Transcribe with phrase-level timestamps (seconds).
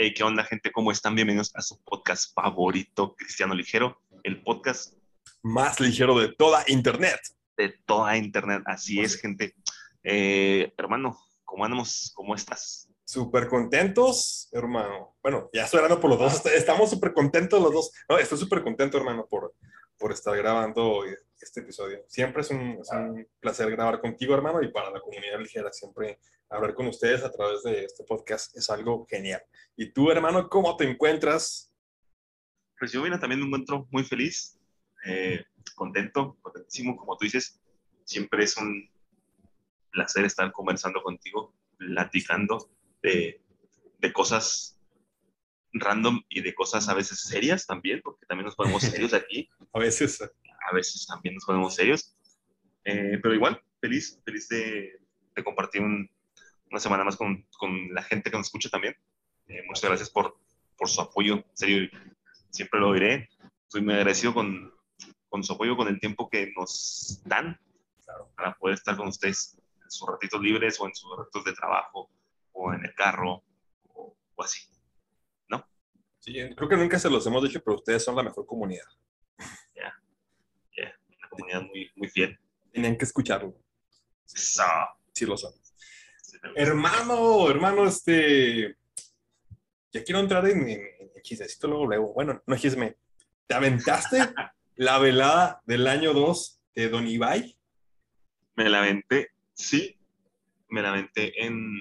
[0.00, 0.70] Hey, ¿Qué onda, gente?
[0.70, 1.16] ¿Cómo están?
[1.16, 4.94] Bienvenidos a su podcast favorito, Cristiano Ligero, el podcast
[5.42, 7.18] más ligero de toda Internet.
[7.56, 8.62] de toda Internet.
[8.66, 9.56] Así es, gente.
[10.04, 12.12] Eh, hermano, ¿cómo andamos?
[12.14, 12.88] ¿Cómo estás?
[13.04, 15.16] Súper contentos, hermano.
[15.20, 16.46] Bueno, ya estoy hablando por los dos.
[16.46, 17.90] Estamos súper contentos los dos.
[18.08, 19.52] No, estoy súper contento, hermano, por,
[19.98, 21.02] por estar grabando
[21.44, 22.04] este episodio.
[22.08, 26.18] Siempre es un, es un placer grabar contigo, hermano, y para la comunidad ligera, siempre
[26.50, 29.42] hablar con ustedes a través de este podcast es algo genial.
[29.76, 31.72] Y tú, hermano, ¿cómo te encuentras?
[32.78, 34.58] Pues yo, mira, también me encuentro muy feliz,
[35.04, 37.60] eh, contento, contentísimo, como tú dices.
[38.04, 38.90] Siempre es un
[39.90, 42.70] placer estar conversando contigo, platicando
[43.02, 43.42] de,
[43.98, 44.78] de cosas
[45.72, 49.48] random y de cosas a veces serias también, porque también nos ponemos serios aquí.
[49.72, 50.18] A veces.
[50.70, 52.16] A veces también nos ponemos serios.
[52.84, 55.00] Eh, pero igual, feliz, feliz de,
[55.34, 56.10] de compartir un-
[56.70, 58.94] una semana más con, con la gente que nos escucha también.
[59.46, 60.38] Eh, muchas gracias por,
[60.76, 61.36] por su apoyo.
[61.36, 61.88] En serio,
[62.50, 63.28] siempre lo diré.
[63.64, 64.72] Estoy muy agradecido con,
[65.28, 67.58] con su apoyo, con el tiempo que nos dan
[68.04, 68.30] Claro.
[68.36, 72.10] para poder estar con ustedes en sus ratitos libres o en sus ratos de trabajo
[72.52, 73.42] o en el carro
[73.94, 74.60] o, o así.
[76.20, 78.84] Sí, creo que nunca se los hemos dicho, pero ustedes son la mejor comunidad.
[81.38, 82.38] Comunidad muy, muy fiel.
[82.72, 83.54] Tenían que escucharlo.
[84.26, 85.52] Sí lo son.
[86.54, 88.76] Hermano, hermano, este.
[89.92, 92.12] Ya quiero entrar en, en, en chismecito luego, luego.
[92.14, 92.96] Bueno, no chisme.
[93.46, 94.18] ¿Te aventaste
[94.76, 97.56] la velada del año 2 de Don Ibai?
[98.56, 99.96] Me la aventé, sí,
[100.68, 101.74] me la aventé en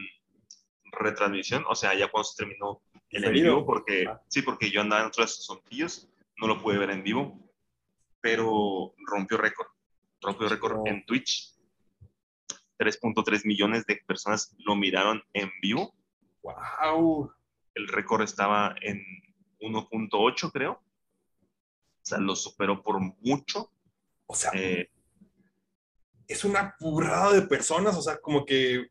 [0.91, 4.22] retransmisión, o sea, ya cuando se terminó el en vivo, porque Ah.
[4.28, 7.39] sí, porque yo andaba en otros asuntillos, no lo pude ver en vivo,
[8.21, 9.67] pero rompió récord,
[10.21, 11.53] rompió récord en Twitch.
[12.77, 15.95] 3.3 millones de personas lo miraron en vivo.
[16.43, 17.31] ¡Wow!
[17.73, 19.01] El récord estaba en
[19.59, 20.73] 1.8, creo.
[20.73, 23.72] O sea, lo superó por mucho.
[24.27, 24.89] O sea, Eh,
[26.27, 28.88] es una burrada de personas, o sea, como que.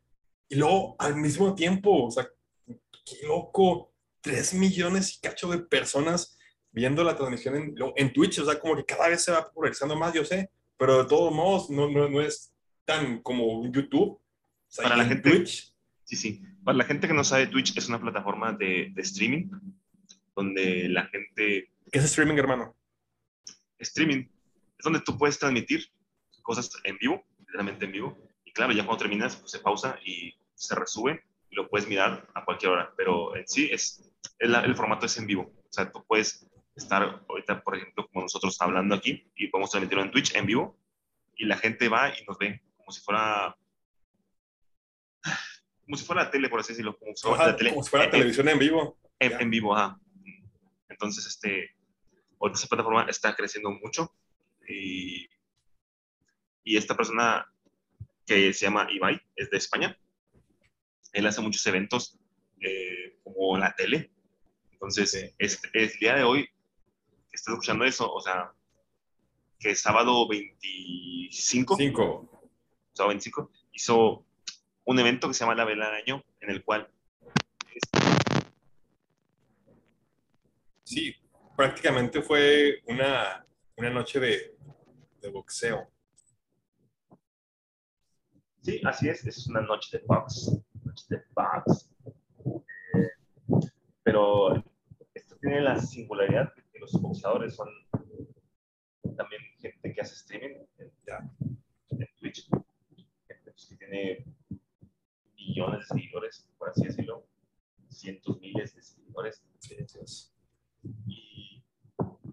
[0.49, 2.27] Y luego al mismo tiempo, o sea,
[2.65, 3.93] qué loco.
[4.21, 6.36] 3 millones y cacho de personas
[6.77, 9.95] viendo la transmisión en, en Twitch, o sea, como que cada vez se va popularizando
[9.95, 12.53] más, yo sé, pero de todos modos no, no, no es
[12.85, 14.11] tan como YouTube.
[14.11, 14.21] O
[14.69, 15.73] sea, Para la en gente- Twitch,
[16.03, 16.41] Sí, sí.
[16.63, 19.49] Para la gente que no sabe, Twitch es una plataforma de, de streaming
[20.35, 22.75] donde la gente, ¿qué es streaming, hermano?
[23.79, 24.23] streaming,
[24.77, 25.83] es donde tú puedes transmitir
[26.43, 28.17] cosas en vivo, literalmente en vivo.
[28.45, 32.25] Y claro, ya cuando terminas, pues se pausa y se resube y lo puedes mirar
[32.33, 32.93] a cualquier hora.
[32.95, 35.41] Pero en sí, es, el, el formato es en vivo.
[35.57, 36.46] O sea, tú puedes
[36.77, 40.77] estar ahorita, por ejemplo, como nosotros hablando aquí y podemos transmitirlo en Twitch en vivo
[41.35, 43.57] y la gente va y nos ve como si fuera...
[45.85, 46.97] Como si fuera la tele, por así decirlo.
[46.97, 48.97] Como si fuera Ajá, la tele como si fuera en- televisión en vivo.
[49.19, 49.99] en, en vivo, ajá.
[50.89, 51.75] Entonces, este,
[52.39, 54.13] ahorita esa plataforma está creciendo mucho
[54.67, 55.27] y,
[56.63, 57.45] y esta persona
[58.25, 59.97] que se llama Ibai es de España.
[61.13, 62.17] Él hace muchos eventos
[62.59, 64.11] eh, como la tele.
[64.71, 65.33] Entonces, Sí.
[65.37, 66.49] este, el día de hoy
[67.37, 68.51] estás escuchando eso, o sea,
[69.59, 72.29] que sábado 25, Cinco.
[72.93, 74.25] sábado 25, hizo
[74.85, 76.89] un evento que se llama La Vela del Año, en el cual
[80.83, 81.13] Sí,
[81.57, 84.55] prácticamente fue una, una noche de,
[85.21, 85.91] de boxeo.
[88.61, 90.57] Sí, así es, es una noche de box.
[90.85, 91.89] Noche de box.
[92.95, 93.09] Eh,
[94.01, 94.55] pero
[95.13, 97.67] esto tiene la singularidad que los boxeadores son
[99.15, 100.91] también gente que hace streaming en,
[102.19, 102.47] Twitch.
[102.49, 104.25] Gente pues, que tiene
[105.35, 107.27] millones de seguidores, por así decirlo.
[107.89, 109.43] Cientos, miles de seguidores.
[111.07, 111.63] Y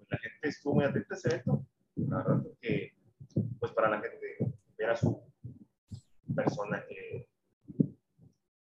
[0.09, 1.67] la gente estuvo muy atenta a ese evento.
[1.97, 2.93] La verdad, porque
[3.59, 5.23] pues para la gente ver a su
[6.35, 7.29] persona que,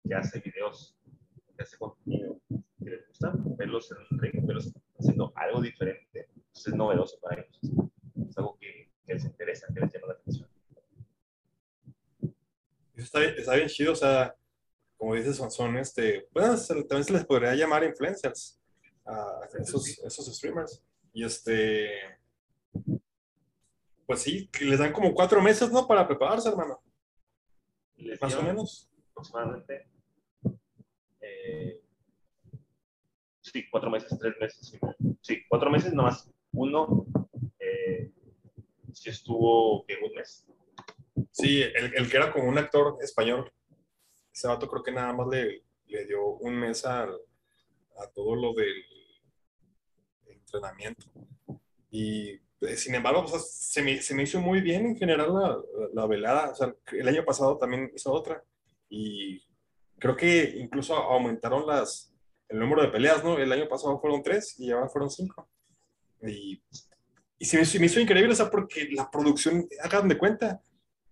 [0.03, 0.97] que hace videos,
[1.55, 6.67] que hace contenido que les gusta, verlos en el ring, verlos haciendo algo diferente, pues
[6.67, 7.59] es novedoso para ellos.
[8.29, 10.49] Es algo que, que les interesa, que les llama la atención.
[12.95, 14.35] Está, bien- está bien chido, o sea,
[14.97, 18.59] como dices, son, son este, bueno, se- también se les podría llamar influencers
[19.05, 20.83] a esos, esos streamers.
[21.13, 21.89] Y este,
[24.05, 25.87] pues sí, que les dan como cuatro meses, ¿no?
[25.87, 26.81] Para prepararse, hermano,
[27.95, 28.89] Les más o menos.
[29.11, 29.87] aproximadamente
[31.21, 31.80] eh,
[33.51, 34.79] sí, cuatro meses, tres meses.
[35.21, 35.43] sí.
[35.47, 36.29] Cuatro meses nomás.
[36.53, 37.05] Uno
[37.59, 38.11] eh,
[38.93, 40.45] sí estuvo que un mes.
[41.31, 43.51] Sí, el, el que era como un actor español,
[44.33, 47.13] ese vato creo que nada más le, le dio un mes al,
[47.97, 48.83] a todo lo del
[50.25, 51.07] entrenamiento.
[51.89, 52.31] Y
[52.61, 55.57] eh, sin embargo, se, me, se, me, hizo muy bien en general la,
[55.93, 56.51] la, velada.
[56.51, 58.43] O sea, el año pasado también hizo otra.
[58.89, 59.43] Y
[59.99, 62.10] creo que incluso aumentaron las,
[62.51, 63.37] el número de peleas, ¿no?
[63.37, 65.49] El año pasado fueron tres y ahora fueron cinco.
[66.21, 66.61] Y,
[67.39, 70.61] y se, me me hizo increíble, o sea, porque la producción, hagan de cuenta,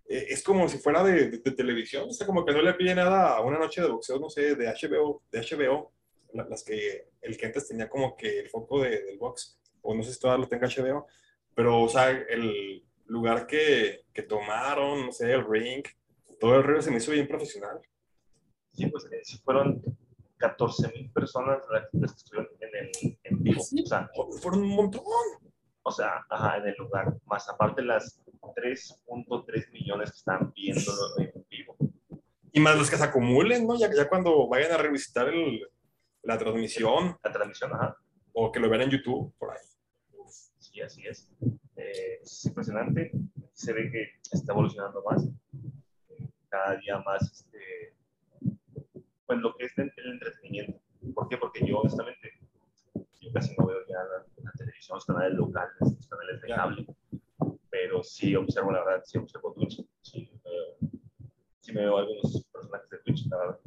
[0.08, 2.94] eh, es como si fuera de, de, televisión, o sea, como que no le pide
[2.94, 5.94] nada a una noche de boxeo, no sé, de HBO, de HBO,
[6.34, 10.04] las que el que antes tenía como que el foco de, del box, o no
[10.04, 11.08] sé si todavía lo tenga HBO,
[11.56, 15.84] pero, o sea, el lugar que, que tomaron, no sé, el ring,
[16.40, 17.80] todo el río se me hizo bien profesional.
[18.72, 19.82] Sí, pues eh, fueron
[20.40, 23.62] 14 mil personas las que estuvieron en el en vivo.
[23.62, 24.10] Sí, o sea,
[24.42, 25.04] fueron un montón.
[25.84, 31.46] O sea, ajá, en el lugar, más aparte las 3.3 millones que están viéndolo en
[31.50, 31.76] vivo.
[32.52, 33.78] Y más los que se acumulen, ¿no?
[33.78, 35.62] Ya, ya cuando vayan a revisitar el,
[36.24, 37.18] la transmisión.
[37.24, 37.98] La transmisión, ajá.
[38.34, 39.58] O que lo vean en YouTube, por ahí.
[40.60, 41.30] Sí, así es.
[41.76, 43.12] Eh, es impresionante.
[43.54, 45.28] Se ve que está evolucionando más.
[46.50, 47.59] Cada día más, este,
[49.30, 50.82] pues lo que es el, entretenimiento.
[51.14, 51.38] ¿Por qué?
[51.38, 52.34] Porque yo, honestamente,
[53.22, 56.88] yo casi no veo ya la, la televisión, los canales locales, los canales de cable.
[57.70, 59.86] Pero sí observo, la verdad, sí observo Twitch.
[60.02, 60.92] Sí, veo,
[61.60, 63.60] sí me veo algunos personajes de Twitch, la verdad.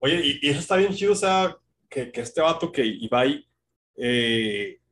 [0.00, 1.56] Oye, y, y, eso está bien chido, o sea,
[1.88, 3.48] que, que este vato, que Ibai,
[3.96, 4.82] eh,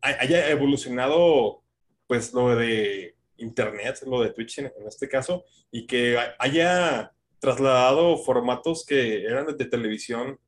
[0.00, 1.62] haya evolucionado,
[2.08, 7.12] pues, lo de Internet, lo de Twitch en, en, este caso, y que haya
[7.42, 10.38] trasladado formatos que eran de, televisión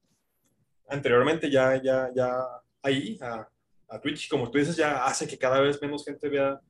[0.86, 2.46] anteriormente ya, ya, ya
[2.82, 3.48] ahí, a,
[3.88, 6.60] a, Twitch, como tú dices, ya hace que cada vez menos gente vea,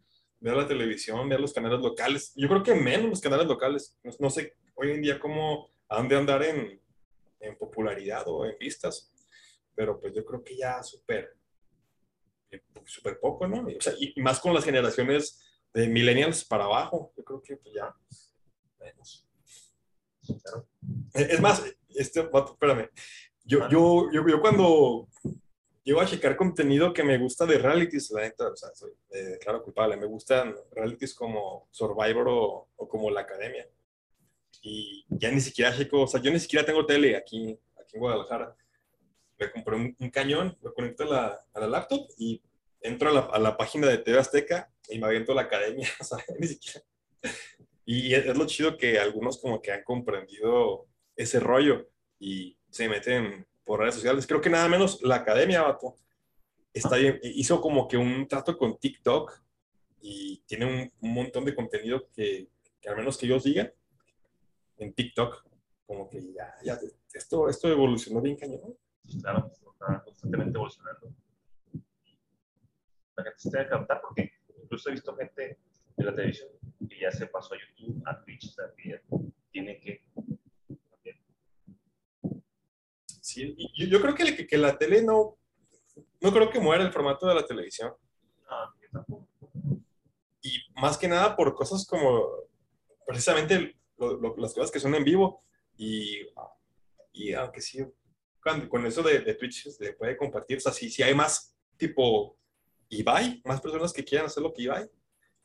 [0.40, 2.32] vea la televisión, vea los canales locales.
[2.36, 3.98] Yo creo que menos los canales locales.
[4.18, 6.80] No, sé hoy en día cómo han de andar en,
[7.40, 9.12] en popularidad o en vistas,
[9.74, 11.36] pero pues yo creo que ya súper
[12.86, 13.66] súper poco, ¿no?
[13.66, 15.38] O sea, y, más con las generaciones
[15.74, 17.94] de millennials para abajo, yo creo que pues ya
[18.78, 19.23] menos.
[20.42, 20.66] Claro.
[21.12, 22.90] Es más, este, espérame,
[23.44, 25.08] yo, yo, yo, yo, cuando
[25.82, 29.38] llego a checar contenido que me gusta de realities, la neta, o sea, soy eh,
[29.40, 33.68] claro culpable, me gustan realities como Survivor o, o como La Academia
[34.64, 38.00] y ya ni siquiera checo, o sea, yo ni siquiera tengo tele aquí, aquí en
[38.00, 38.56] Guadalajara.
[39.38, 42.42] Me compré un, un cañón, lo conecto a la, a la, laptop y
[42.80, 45.86] entro a la, a la, página de TV Azteca y me aviento a la academia,
[46.00, 46.80] o sea, ni siquiera.
[47.84, 50.86] Y es, es, lo chido que algunos como que han comprendido
[51.16, 51.88] ese rollo
[52.18, 54.26] y se meten por redes sociales.
[54.26, 55.96] Creo que nada menos la academia, vato,
[56.72, 59.42] está bien, hizo como que un trato con TikTok
[60.00, 62.48] y tiene un, un montón de contenido que,
[62.80, 63.72] que al menos que ellos digan,
[64.78, 65.46] en TikTok,
[65.86, 66.78] como que ya, ya
[67.12, 68.76] esto, esto evolucionó bien cañón.
[69.20, 71.14] Claro, está constantemente evolucionando.
[73.16, 74.32] La gente se tiene que captar porque
[74.62, 75.58] incluso he visto gente
[75.96, 76.48] de la televisión
[76.88, 79.00] que ya se pasó a YouTube, a Twitch también,
[79.50, 80.02] tiene que
[80.90, 81.20] también.
[83.20, 85.38] Sí, y yo creo que, que, la tele no,
[86.20, 87.92] no creo que muera el formato de la televisión.
[88.48, 89.28] Ah, yo tampoco.
[90.42, 92.28] Y más que nada por cosas como
[93.06, 95.42] precisamente lo, lo, las cosas que son en vivo
[95.76, 96.26] y,
[97.12, 97.84] y aunque sí,
[98.40, 101.56] con, con eso de, de, Twitch se puede compartir, o sea, si, si hay más
[101.76, 102.36] tipo
[102.88, 104.88] Ibai, más personas que quieran hacer lo que Ibai,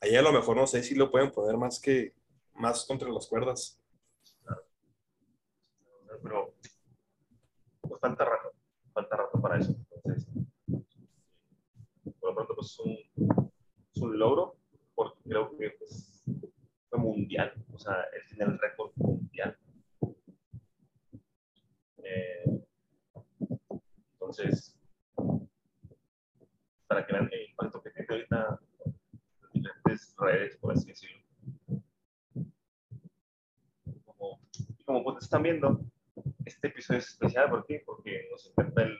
[0.00, 2.14] ahí a lo mejor no sé si lo pueden poner más que
[2.54, 3.80] más contra las cuerdas.
[6.22, 6.54] Pero
[7.80, 8.52] pues, falta rato,
[8.92, 9.74] falta rato para eso.
[9.94, 10.26] Entonces,
[12.20, 13.52] por lo pronto, pues es un,
[13.94, 14.56] es un logro,
[14.94, 16.24] porque creo que pues,
[16.90, 19.56] fue mundial, o sea, él tiene el récord mundial.
[22.02, 22.60] Eh,
[24.12, 24.78] entonces,
[26.86, 28.60] para que vean el impacto que tiene ahorita
[29.90, 31.22] diferentes redes, por así decirlo.
[34.04, 34.40] Como,
[34.84, 35.80] como pues están viendo,
[36.44, 37.82] este episodio es especial, ¿por qué?
[37.84, 38.96] Porque nos encanta el,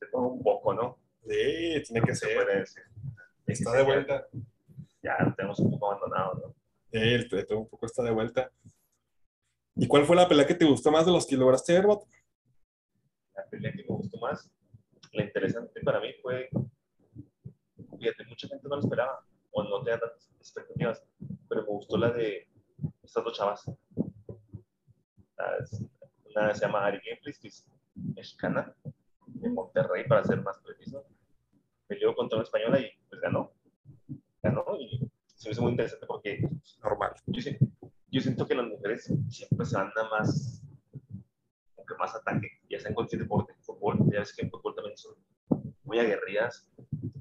[0.00, 0.98] de todo un poco, ¿no?
[1.26, 2.64] Sí, tiene que ser.
[3.46, 4.26] Está de vuelta.
[5.02, 6.54] Ya, ya lo tenemos un poco abandonado, ¿no?
[6.92, 8.50] el todo un poco está de vuelta.
[9.76, 12.04] ¿Y cuál fue la pelea que te gustó más de los que lograste ver, Bot?
[13.34, 14.50] La pelea que me gustó más,
[15.12, 16.48] la interesante para mí fue,
[17.98, 21.04] fíjate, mucha gente no lo esperaba, o no tenía tantas expectativas,
[21.48, 22.48] pero me gustó la de
[23.02, 23.70] estas dos chavas.
[26.24, 28.74] Una se llama Ari Gameplays, que es mexicana,
[29.26, 31.04] de Monterrey, para ser más preciso.
[31.86, 33.52] Peleó contra una española y pues ganó.
[34.42, 36.48] Ganó y se me hizo muy interesante porque
[36.82, 37.14] normal.
[37.26, 37.50] Yo,
[38.10, 40.62] yo, siento que las mujeres siempre se van a más,
[41.74, 44.50] como que más ataque, ya ya sea en cualquier deporte, fútbol, ya ves que en
[44.50, 45.14] fútbol también son
[45.82, 46.68] muy aguerridas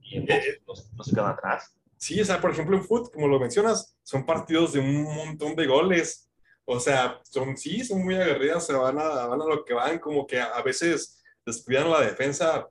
[0.02, 1.79] y en Eh, no, no se quedan atrás.
[2.00, 5.54] Sí, o sea, por ejemplo, en fútbol, como lo mencionas, son partidos de un montón
[5.56, 6.30] de goles.
[6.66, 10.00] O sea, son, sí, son muy aguerridas, se van a, van a lo que van,
[10.00, 12.70] como que a, veces descuidan la defensa,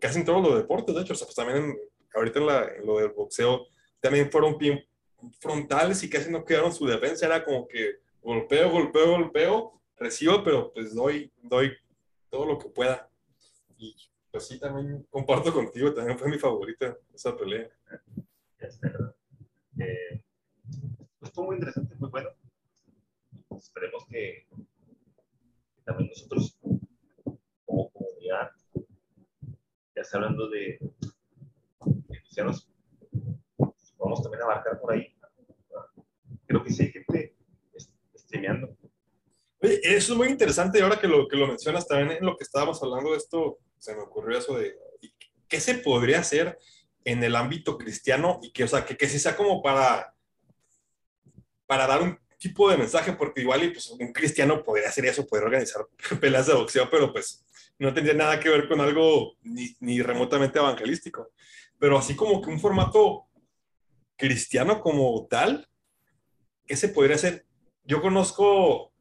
[0.00, 1.78] casi en todos los deportes, de hecho, o sea, pues también en-
[2.14, 3.66] ahorita en, la- en lo del boxeo,
[4.00, 4.84] también fueron bien
[5.40, 10.72] frontales y casi no quedaron su defensa, era como que golpeo, golpeo, golpeo, recibo, pero
[10.72, 11.72] pues doy, doy
[12.30, 13.08] todo lo que pueda.
[13.78, 13.94] Y
[14.30, 17.68] pues sí, también comparto contigo, también fue mi favorita esa pelea.
[18.80, 19.14] ¿Verdad?
[19.78, 20.22] Eh,
[21.18, 22.30] pues fue muy interesante, muy bueno.
[23.56, 24.46] Esperemos que,
[25.84, 26.58] también nosotros,
[27.64, 28.50] como comunidad,
[29.94, 30.78] ya está hablando de,
[32.08, 32.68] cristianos,
[33.98, 35.14] vamos también a abarcar por ahí.
[36.46, 37.36] Creo que sí hay gente
[38.16, 38.76] streameando.
[39.60, 42.36] Oye, eso es muy interesante y ahora que lo, que lo mencionas también en lo
[42.36, 45.12] que estábamos hablando de esto, se me ocurrió eso de ¿y
[45.48, 46.58] qué se podría hacer
[47.08, 50.14] en el ámbito cristiano y que, o sea, que, que sí sea como para,
[51.66, 55.26] para dar un tipo de mensaje, porque igual y, pues, un cristiano podría hacer eso,
[55.26, 55.86] poder organizar
[56.20, 57.46] peleas de boxeo, pero pues
[57.78, 61.30] no tendría nada que ver con algo ni, ni remotamente evangelístico.
[61.78, 63.26] Pero así como que un formato
[64.16, 65.66] cristiano como tal,
[66.66, 67.46] ¿qué se podría hacer?
[67.84, 68.92] Yo conozco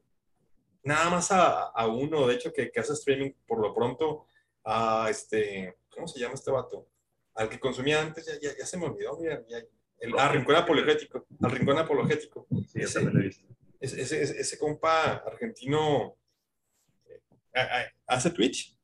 [0.84, 4.28] nada más a, a uno, de hecho, que, que hace streaming por lo pronto,
[4.64, 6.88] a este, ¿cómo se llama este vato?
[7.38, 9.60] Al que consumía antes, ya, ya, ya se me olvidó, mira, ya,
[10.00, 12.48] el, ah, Rincón Apologético, al Rincón Apologético.
[12.68, 13.48] Sí, Ese- lo he visto.
[13.80, 16.18] Ese, ese, compa argentino
[17.54, 18.76] eh, hace Twitch.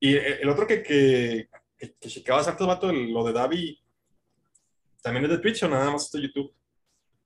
[0.00, 1.48] Y el, el otro que, que,
[1.78, 3.80] que, que checabas antes, vato, lo de Davi,
[5.02, 6.52] ¿también es de Twitch o nada más es de YouTube?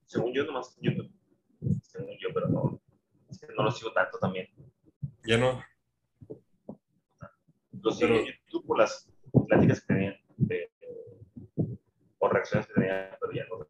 [0.04, 1.10] Según yo, nomás YouTube.
[1.82, 2.80] Según yo, pero no,
[3.30, 4.48] es que no lo sigo tanto también.
[5.26, 5.62] Ya no.
[7.72, 9.08] Lo sigo Pero- en YouTube por las
[9.46, 10.70] pláticas que tenían de,
[12.18, 13.68] o reacciones que tenían, pero.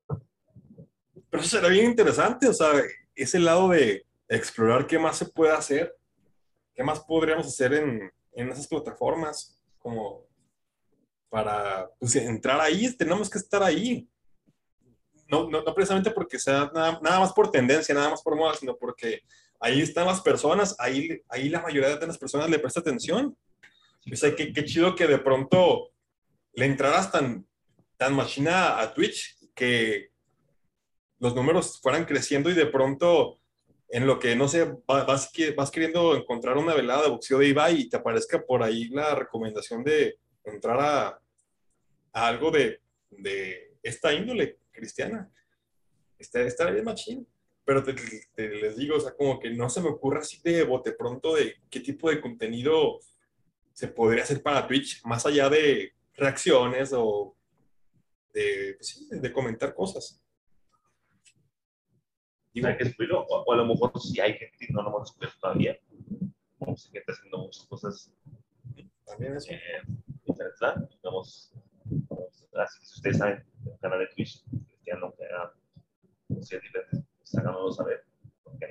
[1.31, 2.73] Pero será bien interesante, o sea,
[3.15, 5.97] ese lado de explorar qué más se puede hacer,
[6.75, 10.27] qué más podríamos hacer en, en esas plataformas, como
[11.29, 14.09] para pues, entrar ahí, tenemos que estar ahí.
[15.29, 18.57] No, no, no precisamente porque sea nada, nada más por tendencia, nada más por moda,
[18.57, 19.23] sino porque
[19.61, 23.37] ahí están las personas, ahí, ahí la mayoría de las personas le presta atención.
[24.13, 25.93] O sea, qué, qué chido que de pronto
[26.55, 27.47] le entraras tan,
[27.97, 30.11] tan machina a Twitch que
[31.19, 33.41] los números fueran creciendo y de pronto
[33.89, 37.49] en lo que, no sé, va- vas, vas queriendo encontrar una velada de boxeo de
[37.49, 41.09] Ibai y te aparezca por ahí la recomendación de entrar a,
[42.13, 42.81] a algo de,
[43.11, 45.31] de esta índole cristiana.
[46.19, 47.27] Está, está bien machín.
[47.65, 47.95] Pero te,
[48.35, 51.35] te- les digo, o sea, como que no se me ocurre así de bote pronto
[51.35, 52.99] de qué tipo de contenido
[53.73, 57.35] se podría hacer para Twitch, más allá de reacciones o
[58.33, 60.23] de, pues sí, de comentar cosas.
[62.53, 63.25] Digo, hay que descubrirlo.
[63.29, 65.79] O, o a lo mejor si hay gente y no lo hemos descubierto todavía.
[66.59, 68.13] Como si gente haciendo muchas cosas
[69.07, 69.53] también eso.
[69.53, 69.83] eh.
[70.27, 70.89] ¿verdad?
[71.03, 71.53] Vamos,
[71.85, 72.79] vamos atrás.
[72.83, 75.53] Si ustedes saben un canal de Twitch cristiano que haga
[76.29, 78.05] cosas diferentes, pues háganoslo saber.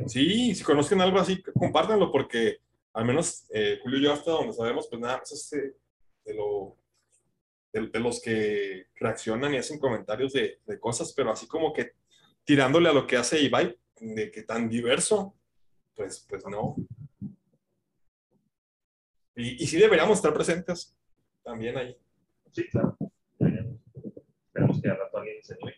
[0.07, 2.57] Sí, si conocen algo así, compártanlo porque
[2.93, 5.75] al menos eh, Julio y yo hasta donde sabemos, pues nada más es eh,
[6.25, 6.77] de, lo,
[7.71, 11.93] de, de los que reaccionan y hacen comentarios de, de cosas, pero así como que
[12.43, 15.35] tirándole a lo que hace Ibai, de que tan diverso,
[15.95, 16.75] pues, pues no.
[19.35, 20.95] Y, y sí deberíamos estar presentes
[21.43, 21.95] también ahí.
[22.51, 22.97] Sí, claro.
[24.47, 25.75] Esperemos que al rato alguien se anime.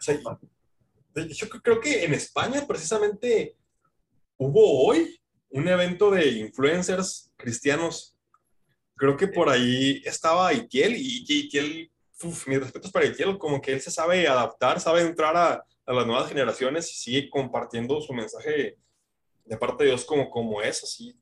[0.00, 0.18] Sí.
[1.14, 3.56] De hecho, creo que en España precisamente
[4.42, 5.20] hubo hoy
[5.50, 8.16] un evento de influencers cristianos.
[8.96, 11.90] Creo que por ahí estaba Itiel y Itiel,
[12.22, 15.92] uf, mis respetos para Itiel, como que él se sabe adaptar, sabe entrar a, a
[15.92, 18.78] las nuevas generaciones y sigue compartiendo su mensaje
[19.44, 21.16] de parte de Dios como, como es, así.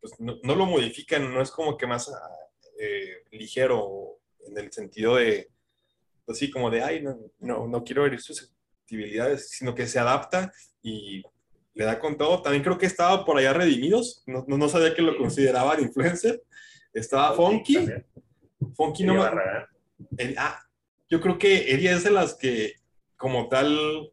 [0.00, 2.10] Pues no, no lo modifican, no es como que más
[2.78, 5.50] eh, ligero en el sentido de,
[6.24, 9.98] pues sí, como de, ay, no, no, no quiero herir sus susceptibilidades, sino que se
[9.98, 11.22] adapta y
[11.74, 12.40] le da con todo.
[12.42, 16.42] También creo que estaba por allá Redimidos, no, no, no sabía que lo consideraban influencer.
[16.92, 18.06] Estaba Funky, También.
[18.76, 20.60] Funky no me- ah,
[21.10, 22.74] yo creo que ella es de las que,
[23.16, 24.10] como tal,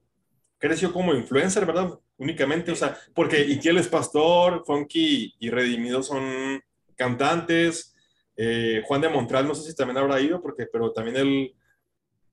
[0.58, 1.90] creció como influencer, ¿verdad?
[2.18, 6.62] Únicamente, o sea, porque Iquiel es pastor, Funky y Redimido son
[6.96, 7.96] cantantes,
[8.36, 11.56] eh, Juan de Montral, no sé si también habrá ido, porque, pero también él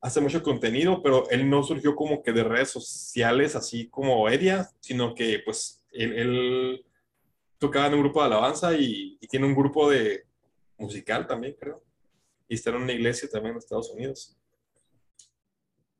[0.00, 4.68] hace mucho contenido, pero él no surgió como que de redes sociales, así como Edia,
[4.80, 6.86] sino que pues él, él
[7.58, 10.24] tocaba en un grupo de alabanza y, y tiene un grupo de
[10.78, 11.82] musical también, creo.
[12.48, 14.36] Y está en una iglesia también en Estados Unidos.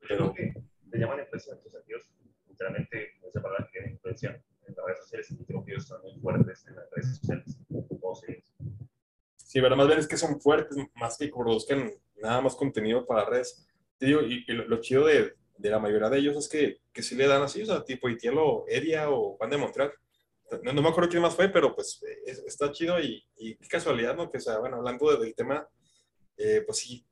[0.07, 0.53] Pero que
[0.89, 2.09] te llaman influencia en tus sentidos,
[2.47, 6.01] literalmente esa palabra que tiene influencia en las redes sociales y creo que ellos son
[6.01, 7.57] muy fuertes en las redes sociales.
[9.35, 11.91] Sí, pero más bien es que son fuertes, más que produzcan
[12.21, 13.67] nada más contenido para redes.
[13.99, 16.79] Te digo, y, y lo, lo, chido de, de, la mayoría de ellos es que,
[16.93, 19.91] que sí le dan así, o sea, tipo Itielo, Edia o Juan de Montreal.
[20.63, 23.67] No, no, me acuerdo quién más fue, pero pues es, está chido y, y, qué
[23.67, 24.31] casualidad, ¿no?
[24.31, 25.67] Que, o sea, bueno, hablando de, del tema,
[26.37, 27.05] eh, pues sí,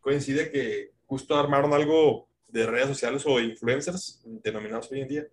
[0.00, 5.26] coincide que justo armaron algo de redes sociales o influencers, denominados hoy en día.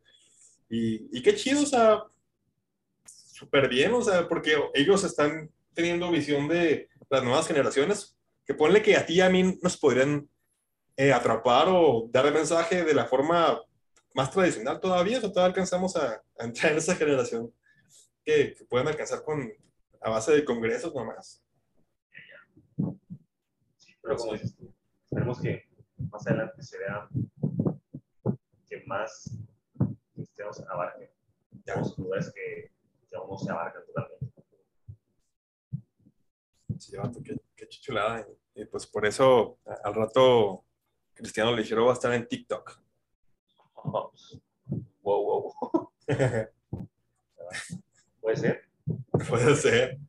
[0.69, 2.03] Y, y qué chido, o sea,
[3.05, 8.81] súper bien, o sea, porque ellos están teniendo visión de las nuevas generaciones, que ponle
[8.81, 10.29] que a ti y a mí nos podrían
[11.01, 13.59] eh, atrapar o dar el mensaje de la forma
[14.13, 17.51] más tradicional todavía, o todavía alcanzamos a, a entrar en esa generación
[18.23, 19.51] que, que, pueden alcanzar con
[19.99, 21.43] a base de congresos nomás.
[22.75, 24.71] Pero como dices tú,
[25.05, 25.65] esperemos que
[26.11, 27.09] más adelante se vea
[28.69, 29.35] que más
[30.13, 31.09] cristianos abarquen
[31.65, 32.71] los lugares que,
[33.09, 34.25] que aún no se abarcan totalmente.
[36.77, 38.27] Sí, qué, qué chulada.
[38.53, 40.63] Y pues por eso al rato
[41.21, 42.81] Cristiano Ligero va a estar en TikTok.
[43.75, 44.11] Oh,
[45.01, 45.91] wow, wow.
[48.21, 48.63] ¿Puede ser?
[49.29, 49.99] Puede ser.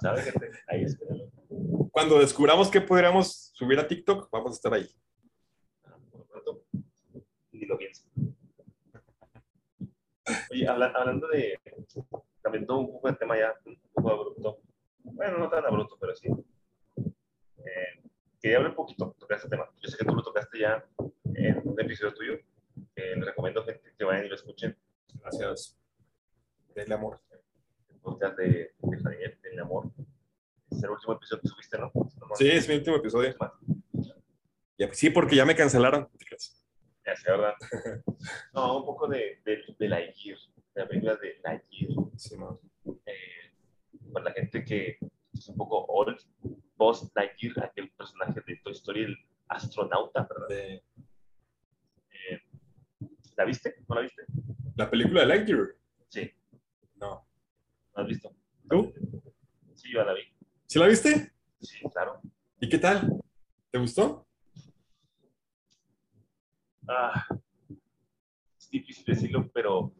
[0.00, 0.32] ¿Sabes?
[0.66, 1.30] Ahí espéralo.
[1.92, 4.88] Cuando descubramos que podríamos subir a TikTok, vamos a estar ahí.
[7.52, 8.04] Ni lo pienso.
[10.50, 11.60] Oye, habla, hablando de.
[12.42, 14.58] Cambiando un poco el tema ya, un poco abrupto.
[14.98, 16.28] Bueno, no tan abrupto, pero sí.
[16.98, 18.02] Eh,
[18.40, 19.68] quería hablar un poquito, tocar este tema.
[19.82, 20.84] Yo sé que tú lo tocaste ya
[21.34, 22.34] en un episodio tuyo.
[22.94, 24.76] Eh, les recomiendo que, que vayan y lo escuchen.
[25.20, 25.76] Gracias.
[26.74, 27.20] Del amor.
[27.88, 29.90] El podcast de, de Javier, del amor.
[30.70, 31.90] Es el último episodio que subiste, ¿no?
[31.94, 33.34] no sí, es mi último episodio.
[34.78, 36.08] Ya, sí, porque ya me cancelaron.
[37.04, 37.54] Ya sé, ¿verdad?
[38.54, 40.38] no, un poco de, de, de Lightyear,
[40.74, 41.92] de la película de Lightyear.
[42.16, 42.60] Sí, no.
[43.06, 43.52] Eh,
[44.12, 44.98] para la gente que
[45.38, 46.18] es un poco old,
[46.76, 49.16] Buzz Lightyear, aquel personaje de Toy Story, el
[49.48, 50.48] astronauta, ¿verdad?
[50.48, 50.74] De...
[52.10, 52.42] Eh,
[53.36, 53.76] ¿La viste?
[53.88, 54.22] ¿No la viste?
[54.76, 55.68] ¿La película de Lightyear?
[56.08, 56.30] Sí.
[56.96, 57.26] No.
[57.94, 58.30] ¿No has visto?
[58.68, 58.92] ¿Tú?
[59.74, 60.22] Sí, yo la vi.
[60.66, 61.32] ¿Sí la viste?
[61.60, 62.20] Sí, claro.
[62.60, 63.08] ¿Y qué tal?
[63.70, 64.26] ¿Te gustó?
[66.88, 67.26] Ah,
[68.58, 69.92] es difícil decirlo, pero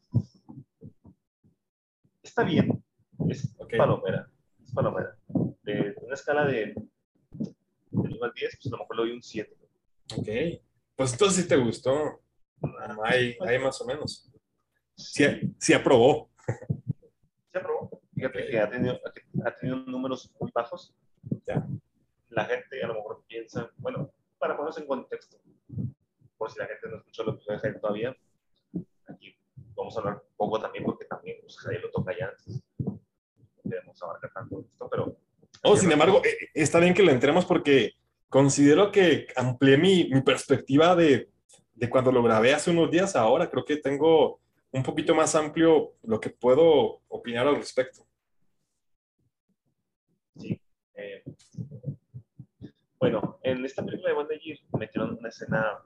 [2.23, 2.83] está bien.
[3.29, 3.79] Es Okay.
[3.79, 4.31] palomera.
[4.77, 5.17] Palomera.
[5.63, 6.75] De una escala de,
[7.33, 7.55] de
[7.91, 9.57] 1 al 10, pues a lo mejor le doy un 7.
[10.19, 10.29] Ok.
[10.95, 12.21] Pues entonces sí te gustó.
[13.05, 14.31] Hay, hay más o menos.
[14.95, 15.25] Sí,
[15.59, 16.31] sí aprobó.
[17.51, 18.03] Se aprobó.
[18.15, 19.01] Fíjate que ha tenido,
[19.45, 20.95] ha tenido números muy bajos.
[21.47, 21.67] Ya.
[22.29, 25.39] La gente a lo mejor piensa, bueno, para ponerse en contexto,
[26.37, 28.17] por si la gente no escuchó lo que voy a todavía,
[29.09, 29.39] aquí
[29.75, 32.63] vamos a hablar un poco también, porque también pues, Javier lo toca ya antes.
[33.67, 35.17] No queremos abarcar tanto esto, pero.
[35.63, 37.95] Oh, sin embargo, eh, está bien que lo entremos porque
[38.29, 41.31] considero que amplié mi, mi perspectiva de,
[41.75, 43.51] de cuando lo grabé hace unos días ahora.
[43.51, 48.07] Creo que tengo un poquito más amplio lo que puedo opinar al respecto.
[50.37, 50.61] Sí.
[50.95, 51.25] Eh,
[52.99, 55.79] bueno, en esta película de Lightyear metieron una escena,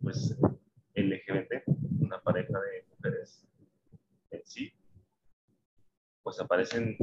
[0.00, 0.36] pues,
[0.94, 1.64] LGBT,
[2.00, 3.46] una pareja de mujeres
[4.30, 4.72] en sí,
[6.22, 6.96] pues aparecen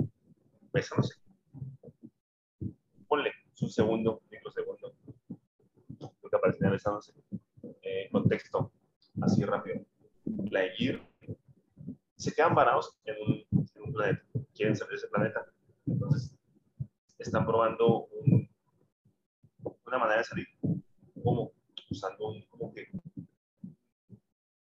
[0.71, 1.15] besándose.
[3.07, 4.93] Ponle un segundo, microsegundo,
[5.99, 7.13] lo que aparecen besándose.
[7.81, 8.71] Eh, contexto,
[9.21, 9.85] así rápido.
[10.25, 11.01] Lightyear
[12.15, 14.21] se quedan varados en un, en un planeta,
[14.53, 15.45] quieren salir de ese planeta.
[15.85, 16.35] Entonces,
[17.17, 18.49] están probando un,
[19.85, 20.47] una manera de salir,
[21.23, 21.51] como
[21.89, 22.87] usando un, como que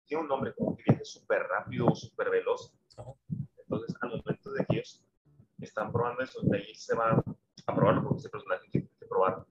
[0.07, 2.73] tiene un nombre, como que viaje súper rápido, súper veloz.
[3.68, 5.05] Entonces, al momento de que ellos
[5.61, 7.22] están probando eso, de ahí se va
[7.66, 9.44] a probarlo, porque ese personaje tiene que probar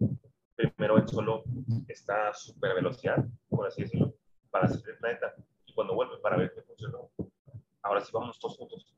[0.55, 1.43] primero en solo
[1.87, 4.15] esta super velocidad, por así decirlo,
[4.49, 5.35] para salir del planeta.
[5.65, 7.11] Y cuando vuelve para ver que funcionó,
[7.81, 8.95] ahora sí vamos todos juntos.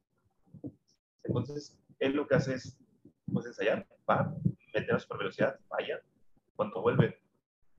[1.23, 2.77] Entonces, él lo que hace es
[3.33, 4.33] pues ensayar, va,
[4.73, 5.99] meter a super velocidad, vaya,
[6.55, 7.19] cuando vuelve,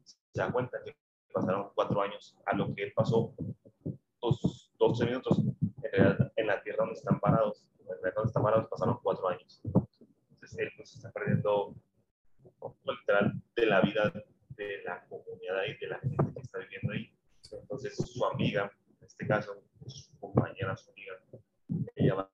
[0.05, 0.97] se da cuenta que
[1.33, 3.35] pasaron cuatro años a lo que él pasó
[4.21, 5.43] dos, 12 minutos
[5.83, 9.61] en, la tierra donde están parados, en la tierra donde están parados pasaron cuatro años.
[9.65, 11.75] Entonces él pues, está perdiendo
[12.85, 14.13] literal de la vida
[14.57, 17.13] de la comunidad ahí, de la gente que está viviendo ahí.
[17.53, 21.13] Entonces su amiga, en este caso, su compañera, su amiga,
[21.95, 22.29] ella va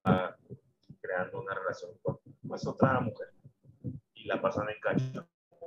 [2.54, 3.28] pues otra mujer
[4.14, 5.26] y la pasan en cacho,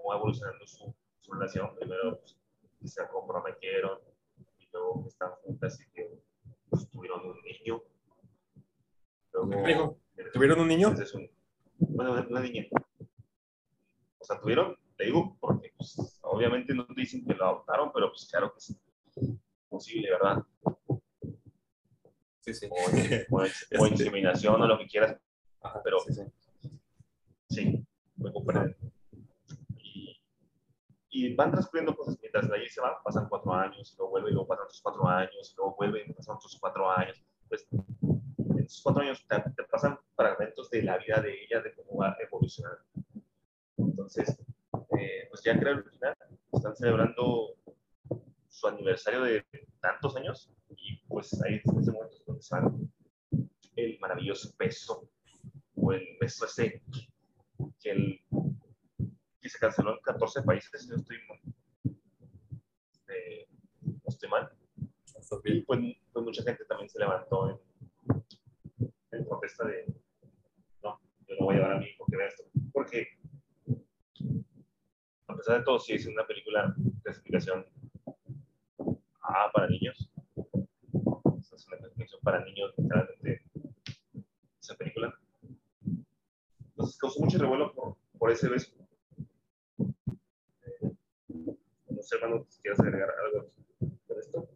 [0.09, 1.75] va evolucionando su, su relación.
[1.75, 3.99] Primero pues, se comprometieron
[4.57, 6.09] y luego están juntas y que
[6.69, 7.81] pues, tuvieron un niño.
[9.33, 9.97] Luego,
[10.33, 10.89] ¿Tuvieron un niño?
[10.89, 11.29] Un,
[11.79, 12.65] bueno, una niña.
[14.19, 18.09] O sea, tuvieron, te digo, porque pues, obviamente no te dicen que lo adoptaron, pero
[18.09, 18.75] pues claro que es
[19.69, 20.43] posible, ¿verdad?
[22.41, 22.67] Sí, sí.
[22.69, 22.75] O,
[23.35, 25.17] o, o Este- inseminación o lo que quieras,
[25.61, 26.23] Ajá, pero sí, sí.
[27.49, 27.85] sí,
[28.17, 28.75] me comprenden.
[31.17, 34.33] Y, van transcurriendo cosas mientras de ahí se va, pasan cuatro años, luego vuelve, y
[34.33, 37.23] luego pasan otros cuatro años, luego vuelve, y pasan otros cuatro años.
[37.47, 41.73] Pues en esos cuatro años te, te pasan fragmentos de la vida de ella, de
[41.73, 42.83] cómo va evolucionando.
[43.77, 44.37] Entonces,
[44.99, 46.15] eh, pues ya creo final,
[46.53, 47.55] están celebrando
[48.47, 49.43] su aniversario de
[49.81, 52.69] tantos años, y pues ahí en ese momento es donde sale
[53.75, 55.09] el maravilloso beso,
[55.75, 56.81] o el beso ese
[57.81, 58.21] que, el,
[59.49, 61.17] se canceló en 14 países, no estoy,
[63.07, 63.47] eh,
[63.81, 64.51] no estoy mal.
[65.43, 65.65] Y bien.
[65.65, 65.79] pues,
[66.13, 68.23] pues mucha gente también se levantó en,
[69.11, 69.85] en protesta de,
[70.83, 72.43] no, yo no voy a llevar a mi hijo que vea esto.
[72.71, 73.07] Porque,
[75.27, 77.65] a pesar de todo, sí es una película de clasificación
[79.21, 80.09] A para niños.
[81.53, 83.43] Es una clasificación para niños, literalmente,
[84.59, 85.13] esa película.
[86.69, 88.71] Entonces causó mucho revuelo por, por ese beso.
[89.79, 90.91] Eh,
[91.89, 94.49] no sé, hermano, si quieres agregar algo de esto.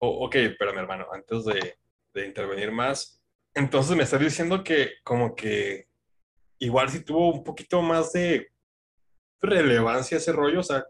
[0.00, 1.78] O- ok, espérame, hermano, antes de,
[2.14, 3.20] de intervenir más.
[3.54, 5.88] Entonces me estás diciendo que como que
[6.58, 8.48] igual si tuvo un poquito más de
[9.40, 10.84] relevancia ese rollo, o sea,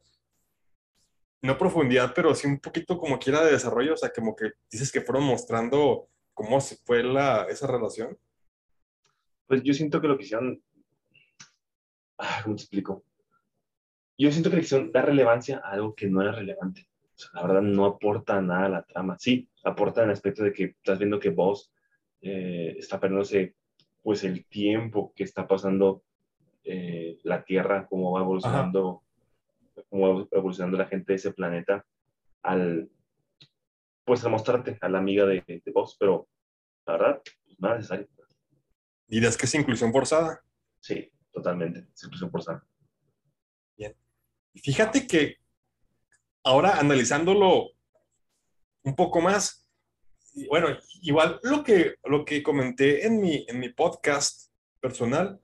[1.43, 4.91] no profundidad, pero sí un poquito como quiera de desarrollo, o sea, como que dices
[4.91, 8.19] que fueron mostrando cómo se fue la, esa relación.
[9.47, 10.63] Pues yo siento que lo que hicieron.
[12.19, 13.05] Ah, ¿Cómo te explico?
[14.19, 16.89] Yo siento que le quisieron dar relevancia a algo que no era relevante.
[17.15, 19.17] O sea, la verdad no aporta nada a la trama.
[19.19, 21.73] Sí, aporta en el aspecto de que estás viendo que vos
[22.21, 23.55] eh, está perdiéndose
[24.03, 26.03] pues el tiempo que está pasando
[26.65, 29.03] eh, la Tierra, cómo va evolucionando,
[29.89, 31.85] cómo va evolucionando la gente de ese planeta
[32.43, 32.91] al
[34.05, 36.29] pues a mostrarte a la amiga de, de vos, pero
[36.87, 38.09] la verdad, pues, nada necesario.
[39.07, 40.43] Dirías que es inclusión forzada.
[40.81, 41.87] Sí, totalmente.
[41.95, 42.65] Es inclusión forzada.
[44.55, 45.37] Y Fíjate que
[46.43, 47.71] ahora analizándolo
[48.83, 49.69] un poco más,
[50.49, 50.69] bueno,
[51.03, 55.41] igual lo que, lo que comenté en mi, en mi podcast personal,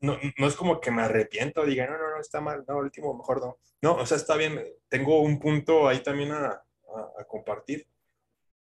[0.00, 3.14] no, no es como que me arrepiento, diga, no, no, no, está mal, no, último,
[3.16, 3.58] mejor no.
[3.82, 6.62] No, o sea, está bien, tengo un punto ahí también a, a-
[7.18, 7.86] a compartir,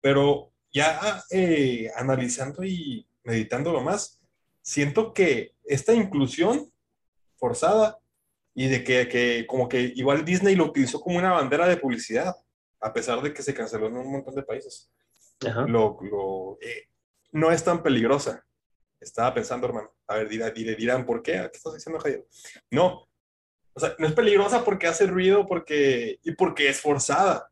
[0.02, 4.20] pero ya eh, analizando y meditándolo más,
[4.64, 6.72] siento que esta inclusión
[7.38, 8.00] forzada
[8.56, 12.34] y de que, que como que igual Disney lo utilizó como una bandera de publicidad,
[12.80, 14.92] a pesar de que se canceló en un montón de países.
[15.46, 15.66] Ajá.
[15.68, 16.88] Lo, lo, eh,
[17.32, 18.44] no es tan peligrosa.
[19.00, 19.94] Estaba pensando, hermano.
[20.08, 21.34] A ver, dirá- diré- dirán, ¿por qué?
[21.52, 22.26] ¿Qué estás diciendo, Javier?
[22.72, 23.08] No.
[23.74, 27.50] O sea, no es peligrosa porque hace ruido porque, y porque es forzada.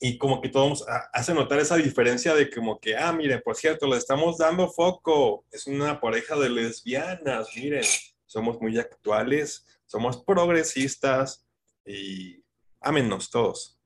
[0.00, 3.54] Y como que todos ha- hace notar esa diferencia de como que, ah, miren, por
[3.54, 5.44] cierto, le estamos dando foco.
[5.50, 7.84] Es una pareja de lesbianas, miren,
[8.26, 11.46] somos muy actuales, somos progresistas
[11.84, 12.42] y
[12.80, 13.78] ámenos todos.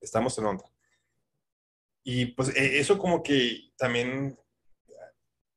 [0.00, 0.64] Estamos en onda.
[2.04, 4.36] Y pues e- eso como que también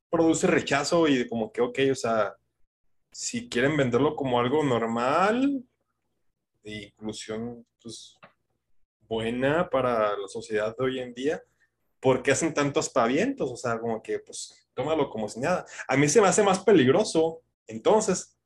[0.09, 2.35] produce rechazo y como que, ok, o sea,
[3.11, 5.63] si quieren venderlo como algo normal,
[6.63, 8.17] de inclusión, pues
[9.07, 11.41] buena para la sociedad de hoy en día,
[11.99, 13.51] ¿por qué hacen tantos pavientos?
[13.51, 15.65] O sea, como que, pues, tómalo como si nada.
[15.87, 18.37] A mí se me hace más peligroso, entonces,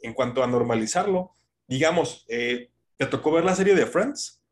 [0.00, 1.32] en cuanto a normalizarlo,
[1.66, 4.42] digamos, eh, ¿te tocó ver la serie de Friends?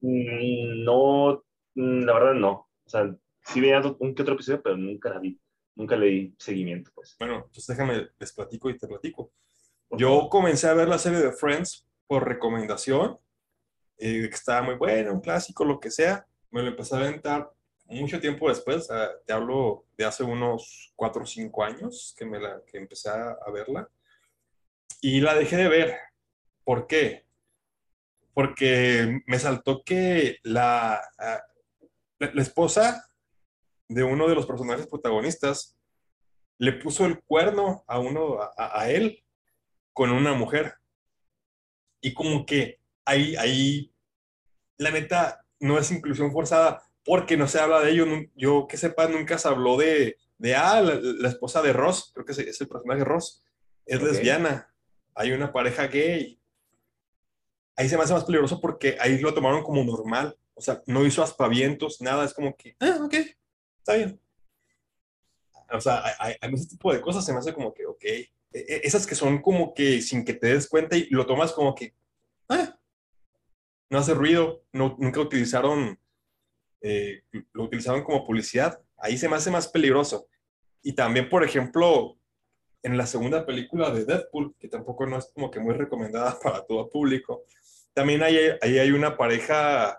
[0.00, 2.68] Mm, No, mm, la verdad no.
[2.84, 5.40] O sea, sí veía un que otro episodio, pero nunca la vi.
[5.76, 7.16] Nunca le di seguimiento, pues.
[7.18, 9.32] Bueno, entonces déjame, les platico y te platico.
[9.90, 13.18] Yo comencé a ver la serie de Friends por recomendación,
[13.98, 16.26] eh, que estaba muy bueno, un clásico, lo que sea.
[16.50, 17.50] Me lo empecé a aventar
[17.86, 18.88] mucho tiempo después,
[19.26, 23.36] te hablo de hace unos 4 o 5 años que, me la, que empecé a,
[23.52, 23.88] verla.
[25.00, 25.96] Y la dejé de ver.
[26.64, 27.26] ¿Por qué?
[28.32, 31.00] Porque me saltó que la,
[32.18, 33.06] la, la esposa
[33.88, 35.76] de uno de los personajes protagonistas
[36.58, 39.22] le puso el cuerno a uno, a- a él,
[39.92, 40.74] con una mujer.
[42.00, 43.92] Y como que ahí, ahí,
[44.78, 48.06] la neta, no es inclusión forzada, porque no se habla de ello.
[48.34, 52.32] Yo que sepa, nunca se habló de, de ah, la, esposa de Ross, creo que
[52.32, 53.44] es, el personaje Ross,
[53.86, 54.72] es lesbiana.
[55.14, 56.40] Hay una pareja gay.
[57.76, 60.36] Ahí se me hace más peligroso porque ahí lo tomaron como normal.
[60.54, 62.24] O sea, no hizo aspavientos, nada.
[62.24, 63.14] Es como que, ah, ok,
[63.78, 64.20] está bien.
[65.72, 68.04] O sea, hay, hay ese tipo de cosas se me hace como que, ok.
[68.04, 71.52] E, e, esas que son como que sin que te des cuenta y lo tomas
[71.52, 71.94] como que,
[73.90, 75.98] no hace ruido, no, nunca utilizaron
[76.86, 77.22] eh,
[77.54, 78.78] lo utilizaban como publicidad.
[78.98, 80.28] Ahí se me hace más peligroso.
[80.82, 82.18] Y también, por ejemplo,
[82.82, 86.62] en la segunda película de Deadpool, que tampoco no es como que muy recomendada para
[86.66, 87.44] todo público,
[87.94, 89.98] también ahí hay, hay una pareja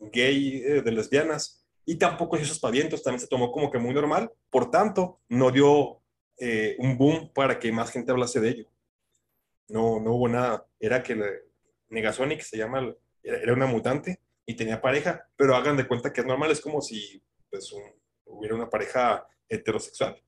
[0.00, 4.28] gay eh, de lesbianas y tampoco esos pavientos, también se tomó como que muy normal,
[4.50, 6.02] por tanto, no dio
[6.36, 8.66] eh, un boom para que más gente hablase de ello.
[9.68, 10.66] No, no hubo nada.
[10.80, 11.16] Era que
[11.90, 12.92] Negasonic se llama,
[13.28, 16.80] era una mutante y tenía pareja, pero hagan de cuenta que es normal, es como
[16.80, 17.70] si pues,
[18.24, 20.20] hubiera una pareja heterosexual.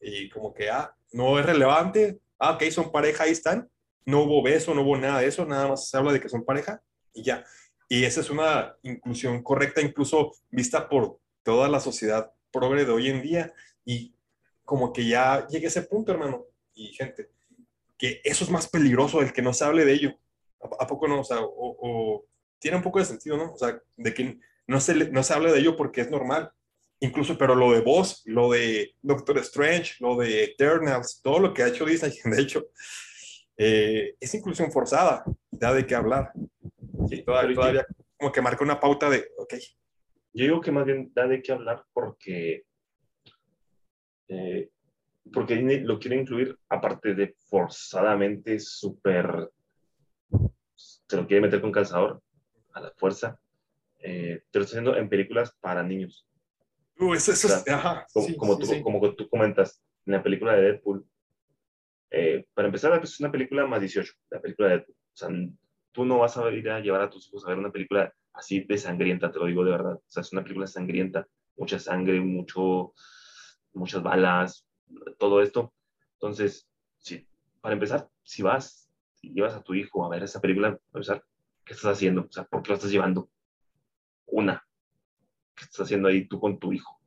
[0.00, 3.68] Y como que, ah, no es relevante, ah, ok, son pareja, ahí están,
[4.04, 6.44] no hubo beso, no hubo nada de eso, nada más se habla de que son
[6.44, 6.80] pareja
[7.12, 7.44] y ya.
[7.88, 13.08] Y esa es una inclusión correcta, incluso vista por toda la sociedad progre de hoy
[13.08, 13.52] en día.
[13.84, 14.14] Y
[14.64, 17.30] como que ya llegue ese punto, hermano, y gente,
[17.96, 20.18] que eso es más peligroso, el que no se hable de ello.
[20.60, 21.20] ¿A, poco no?
[21.20, 22.24] O sea, o
[22.58, 23.52] tiene un poco de sentido, ¿no?
[23.52, 26.50] O sea, de que no se, no se habla de ello porque es normal.
[27.00, 31.62] Incluso, pero lo de Voz, lo de Doctor Strange, lo de Eternals, todo lo que
[31.62, 32.66] ha hecho Disney, de hecho,
[33.58, 36.32] eh, es inclusión forzada, da de qué hablar.
[37.08, 39.54] Sí, todavía, como que marca una pauta de, ok.
[40.32, 42.64] Yo digo que más bien da de qué hablar porque,
[44.28, 44.70] eh,
[45.32, 49.50] porque Disney lo quiere incluir, aparte de forzadamente súper,
[50.74, 52.22] se lo quiere meter con calzador,
[52.76, 53.40] a la fuerza,
[54.00, 56.28] eh, te lo estoy haciendo en películas para niños.
[56.98, 58.06] Uh, eso, eso ajá,
[58.38, 61.04] como, tú, como tú comentas, en la película de Deadpool,
[62.10, 64.94] eh, para empezar, es una película más 18, la película de Deadpool.
[64.94, 65.28] O sea,
[65.92, 68.60] tú no vas a ir a llevar a tus hijos a ver una película así
[68.60, 69.94] de sangrienta, te lo digo de verdad.
[69.94, 72.92] O sea, es una película sangrienta, mucha sangre, mucho,
[73.72, 74.66] muchas balas,
[75.18, 75.72] todo esto.
[76.12, 77.26] Entonces, sí,
[77.62, 81.24] para empezar, si vas, si llevas a tu hijo a ver esa película, para empezar,
[81.66, 82.22] ¿qué estás haciendo?
[82.22, 83.28] O sea, ¿por qué lo estás llevando?
[84.26, 84.64] Una,
[85.54, 86.98] ¿qué estás haciendo ahí tú con tu hijo?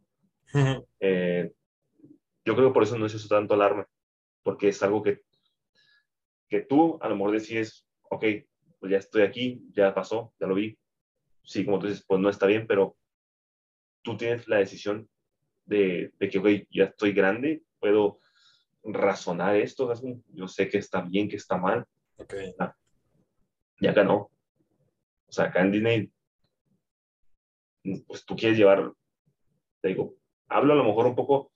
[0.99, 1.51] Eh,
[2.45, 3.87] yo creo que por eso no es eso tanto alarma,
[4.43, 5.21] porque es algo que,
[6.49, 8.25] que tú a lo mejor decides, ok,
[8.79, 10.77] pues ya estoy aquí, ya pasó, ya lo vi.
[11.43, 12.97] Sí, como tú dices, pues no está bien, pero
[14.01, 15.09] tú tienes la decisión
[15.65, 18.19] de, de que, ok, ya estoy grande, puedo
[18.83, 19.91] razonar esto,
[20.33, 21.85] yo sé que está bien, que está mal.
[22.17, 22.53] Okay.
[23.79, 24.31] Ya no.
[25.29, 26.11] O sea, acá en Disney,
[28.07, 28.91] pues tú quieres llevar,
[29.81, 30.15] te digo,
[30.47, 31.51] hablo a lo mejor un poco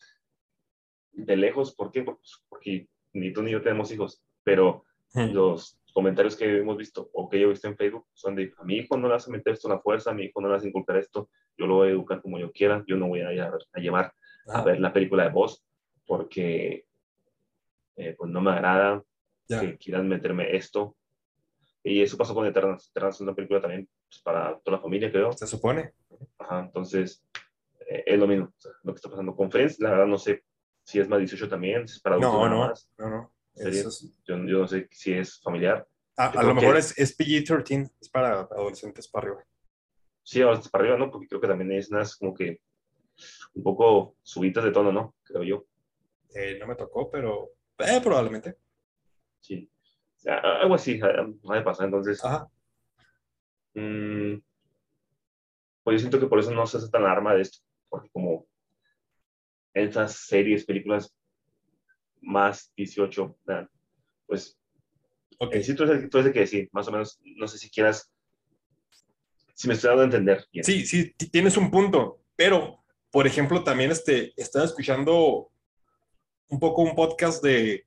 [1.11, 2.03] de lejos, ¿por qué?
[2.03, 7.29] Pues, porque ni tú ni yo tenemos hijos, pero los comentarios que hemos visto o
[7.29, 9.53] que yo he visto en Facebook son de, a mi hijo no le a meter
[9.53, 11.89] esto a la fuerza, a mi hijo no le a inculcar esto, yo lo voy
[11.89, 14.13] a educar como yo quiera, yo no voy a, a, llevar
[14.47, 15.63] a ver la película de voz
[16.05, 16.85] porque
[17.95, 19.03] eh, pues no me agrada
[19.47, 20.95] que quieran meterme esto
[21.83, 22.89] y eso pasó con Eternals.
[22.89, 25.33] Eternals es una película también pues, para toda la familia, creo.
[25.33, 25.93] Se supone.
[26.37, 27.23] Ajá, entonces
[27.89, 28.53] eh, es lo mismo.
[28.83, 30.43] lo que está pasando con Friends, la verdad no sé
[30.83, 32.89] si es más 18 también, si es para adultos no, no, más.
[32.97, 33.89] No, no, yo,
[34.25, 35.87] yo, no sé si es familiar.
[36.15, 39.45] a lo mejor es, es PG-13, es para adolescentes para arriba.
[40.23, 41.11] Sí, adolescentes para arriba, ¿no?
[41.11, 42.61] Porque creo que también es unas como que
[43.53, 45.15] un poco subitas de tono, ¿no?
[45.23, 45.65] Creo yo.
[46.33, 48.57] Eh, no me tocó, pero eh, probablemente.
[49.39, 49.69] Sí
[50.25, 51.85] algo así, no me pasa.
[51.85, 52.21] Entonces,
[53.73, 54.35] mmm,
[55.83, 57.59] pues yo siento que por eso no se hace tan arma de esto,
[57.89, 58.45] porque como
[59.73, 61.13] estas series, películas
[62.21, 63.35] más 18,
[64.27, 64.57] pues,
[65.39, 68.11] ok, sí, tú eres, tú que decir, más o menos, no sé si quieras,
[69.53, 70.45] si me estoy dando a entender.
[70.61, 75.51] Sí, sí, tienes un punto, pero, por ejemplo, también este, estaba escuchando
[76.47, 77.85] un poco un podcast de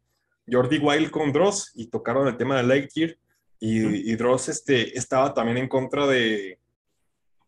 [0.50, 3.16] Jordi Wild con Dross y tocaron el tema de Lightyear
[3.58, 6.58] y, y Dross este, estaba también en contra de,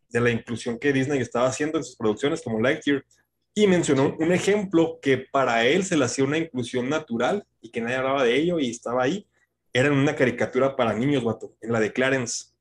[0.08, 3.04] de la inclusión que Disney estaba haciendo en sus producciones como Lightyear
[3.54, 7.80] y mencionó un ejemplo que para él se le hacía una inclusión natural y que
[7.80, 9.26] nadie hablaba de ello y estaba ahí.
[9.72, 12.52] Era en una caricatura para niños, vato, en la de Clarence.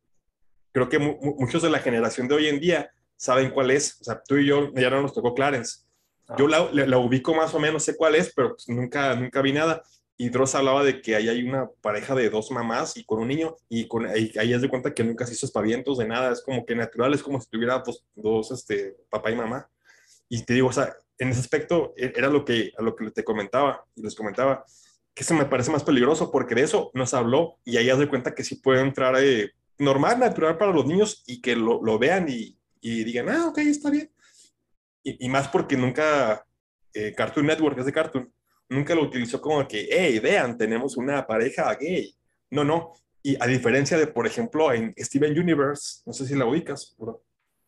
[0.72, 4.02] Creo que muchos de la generación de hoy en día saben cuál es.
[4.02, 5.82] O sea, tú y yo ya no nos tocó Clarence.
[6.38, 6.70] Yo ah.
[6.74, 9.84] la, la, ubico más o menos, sé cuál es, pero pues nunca, nunca vi nada
[10.18, 13.28] y Dross hablaba de que ahí hay una pareja de dos mamás y con un
[13.28, 16.42] niño, y con, ahí, ahí de cuenta que nunca se hizo espavientos de nada, es
[16.42, 19.70] como que natural, es como si tuviera dos, dos este, papá y mamá.
[20.28, 23.12] Y te digo, o sea, en ese aspecto e, era lo que, a lo que
[23.12, 24.66] te comentaba, y les comentaba,
[25.14, 28.10] que eso me parece más peligroso, porque de eso nos habló, y ahí haz de
[28.10, 32.00] cuenta que sí puede entrar eh, normal, natural para los niños, y que lo, lo
[32.00, 34.12] vean y, y, digan, ah, ok, está bien.
[35.04, 36.44] Y, y más porque nunca
[36.94, 38.34] eh, Cartoon Network, es de Cartoon,
[38.70, 42.16] nunca lo utilizó como que, hey, vean, tenemos una pareja gay.
[42.50, 42.94] No, no.
[43.24, 47.24] Y a diferencia de, por ejemplo, en Steven Universe, no sé si la ubicas, bro.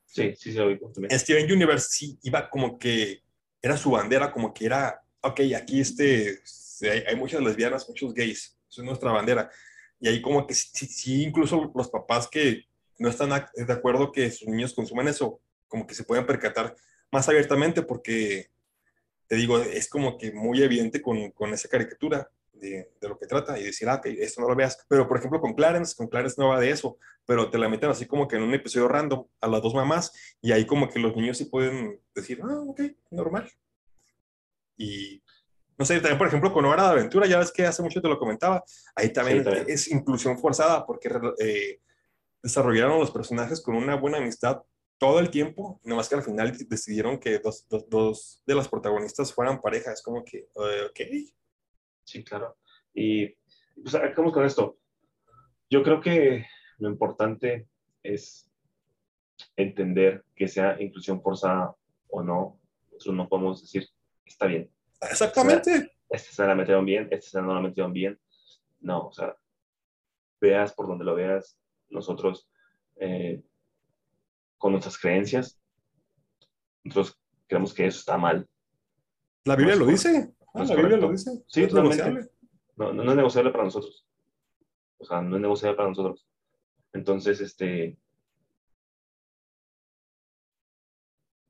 [0.06, 1.18] Sí, sí, se lo ubico también.
[1.20, 3.22] Steven Universe sí iba como que,
[3.62, 6.40] era su bandera, como que era, ok, aquí este,
[6.82, 9.50] hay, hay muchas lesbianas, muchos gays, eso es nuestra bandera.
[10.00, 12.64] Y ahí como que sí, sí, incluso los papás que
[12.98, 16.76] no están de acuerdo que sus niños consuman eso, como que se pueden percatar
[17.12, 18.50] más abiertamente porque
[19.30, 23.28] te digo, es como que muy evidente con, con esa caricatura de, de, lo que
[23.28, 24.84] trata y decir, ah, que esto no lo veas.
[24.90, 27.92] Pero, por ejemplo, con Clarence, con Clarence no va de eso, pero te la meten
[27.92, 30.12] así como que en un episodio random a las dos mamás
[30.42, 33.50] y ahí como que los niños sí pueden decir, ah, ok, normal.
[34.76, 35.22] Y
[35.78, 38.10] no sé, también, por ejemplo, con Hora de Aventura, ya ves que hace mucho te
[38.10, 38.64] lo comentaba,
[38.96, 39.66] ahí también, sí, también.
[39.70, 41.80] es inclusión forzada porque eh,
[42.42, 44.64] desarrollaron los personajes con una buena amistad
[45.00, 49.34] todo el tiempo, nomás que al final decidieron que dos, dos, dos de las protagonistas
[49.34, 49.92] fueran pareja.
[49.92, 51.00] Es como que, uh, ok.
[52.04, 52.58] Sí, claro.
[52.94, 53.28] Y
[53.82, 54.78] pues acabamos con esto.
[55.70, 56.46] Yo creo que
[56.80, 57.68] lo importante
[58.04, 58.50] es
[59.56, 61.76] entender que sea inclusión forzada
[62.10, 62.60] o no.
[62.92, 63.88] Nosotros no podemos decir,
[64.26, 64.70] está bien.
[65.02, 65.94] Exactamente.
[66.10, 68.20] Este se la metieron bien, este se no la metieron bien.
[68.82, 69.38] No, o sea,
[70.42, 71.58] veas por donde lo veas.
[71.90, 72.50] Nosotros
[72.98, 73.42] eh,
[74.60, 75.60] con nuestras creencias,
[76.84, 78.48] nosotros creemos que eso está mal.
[79.46, 80.32] ¿La Biblia no lo dice?
[80.54, 81.44] Ah, ¿La Biblia lo dice?
[81.48, 82.30] Sí, ¿Es totalmente.
[82.76, 84.06] No, no, no es negociable para nosotros.
[85.00, 86.28] O sea, no es negociable para nosotros.
[86.94, 87.98] Entonces, este,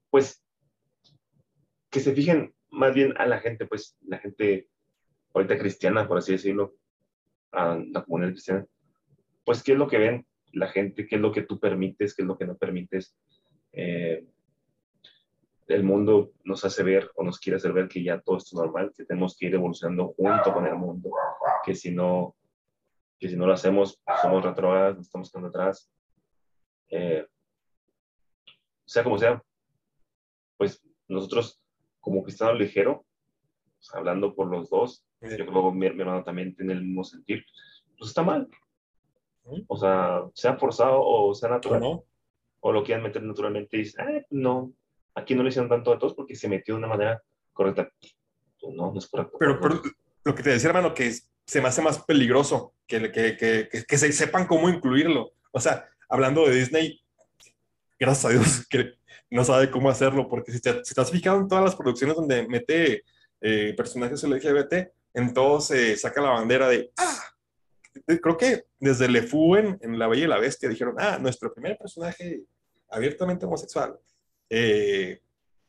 [0.09, 0.43] pues,
[1.89, 4.69] que se fijen más bien a la gente, pues, la gente
[5.33, 6.75] ahorita cristiana, por así decirlo,
[7.51, 8.65] a la comunidad cristiana,
[9.43, 10.27] pues, ¿qué es lo que ven?
[10.53, 13.15] La gente, qué es lo que tú permites, qué es lo que no permites.
[13.71, 14.25] Eh,
[15.67, 18.65] el mundo nos hace ver o nos quiere hacer ver que ya todo esto es
[18.65, 21.11] normal, que tenemos que ir evolucionando junto con el mundo,
[21.63, 22.35] que si no,
[23.19, 25.91] que si no lo hacemos, somos retrogradas, nos estamos quedando atrás.
[26.89, 27.25] Eh,
[28.85, 29.43] sea como sea,
[30.57, 31.61] pues nosotros
[31.99, 33.05] como cristianos ligero,
[33.77, 37.03] pues, hablando por los dos, yo creo que mi, mi hermano también tiene el mismo
[37.03, 37.45] sentir,
[37.97, 38.49] pues está mal,
[39.67, 41.83] o sea, sea forzado o sea natural.
[41.83, 42.03] ¿O, no?
[42.61, 44.73] o lo quieran meter naturalmente y dicen, ah, no,
[45.15, 47.21] aquí no le hicieron tanto a todos porque se metió de una manera
[47.53, 47.89] correcta.
[48.59, 49.37] Pues no, no es correcto.
[49.39, 49.81] Pero, pero,
[50.23, 51.11] lo que te decía, hermano, que
[51.45, 55.31] se me hace más peligroso que, que, que, que, se sepan cómo incluirlo.
[55.51, 57.01] O sea, hablando de Disney,
[57.97, 58.95] gracias a Dios que
[59.29, 62.15] no sabe cómo hacerlo, porque si te, si te has fijado en todas las producciones
[62.15, 63.03] donde mete
[63.41, 67.19] eh, personajes LGBT, entonces eh, saca la bandera de, ah,
[68.05, 71.77] creo que desde Le Fou en, La Bella y la Bestia dijeron, ah, nuestro primer
[71.77, 72.43] personaje
[72.89, 73.97] abiertamente homosexual.
[74.49, 75.21] Eh,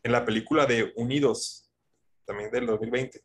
[0.02, 1.70] en la película de Unidos,
[2.24, 3.22] también del 2020,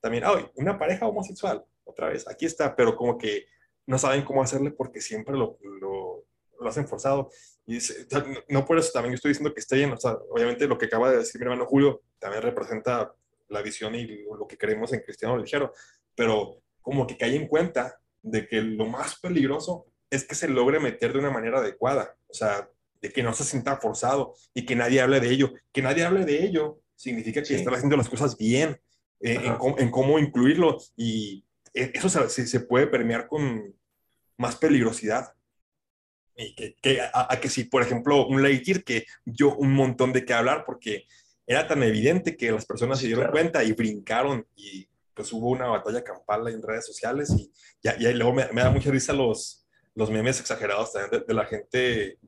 [0.00, 3.46] también, ah, una pareja homosexual, otra vez, aquí está, pero como que
[3.86, 6.24] no saben cómo hacerle porque siempre lo, lo,
[6.60, 7.30] lo hacen forzado.
[7.66, 7.78] Y
[8.48, 11.10] no por eso también estoy diciendo que esté bien, o sea, obviamente lo que acaba
[11.10, 13.12] de decir mi hermano Julio también representa
[13.48, 15.72] la visión y lo que creemos en Cristiano Ligero,
[16.14, 20.80] pero como que cae en cuenta de que lo más peligroso es que se logre
[20.80, 22.68] meter de una manera adecuada, o sea,
[23.00, 25.52] de que no se sienta forzado y que nadie hable de ello.
[25.72, 27.54] Que nadie hable de ello significa que sí.
[27.54, 28.80] están haciendo las cosas bien,
[29.20, 33.74] eh, en, cómo, en, cómo, incluirlo y e, eso se, se, puede permear con
[34.36, 35.32] más peligrosidad.
[36.36, 40.12] Y que, que a, a, que si, por ejemplo, un Lightyear que dio un montón
[40.12, 41.06] de qué hablar porque
[41.46, 43.32] era tan evidente que las personas se dieron claro.
[43.32, 47.50] cuenta y brincaron y pues hubo una batalla campal en redes sociales y,
[47.82, 51.34] y, y luego me, me, da mucha risa los, los memes exagerados también de, de,
[51.34, 52.18] la gente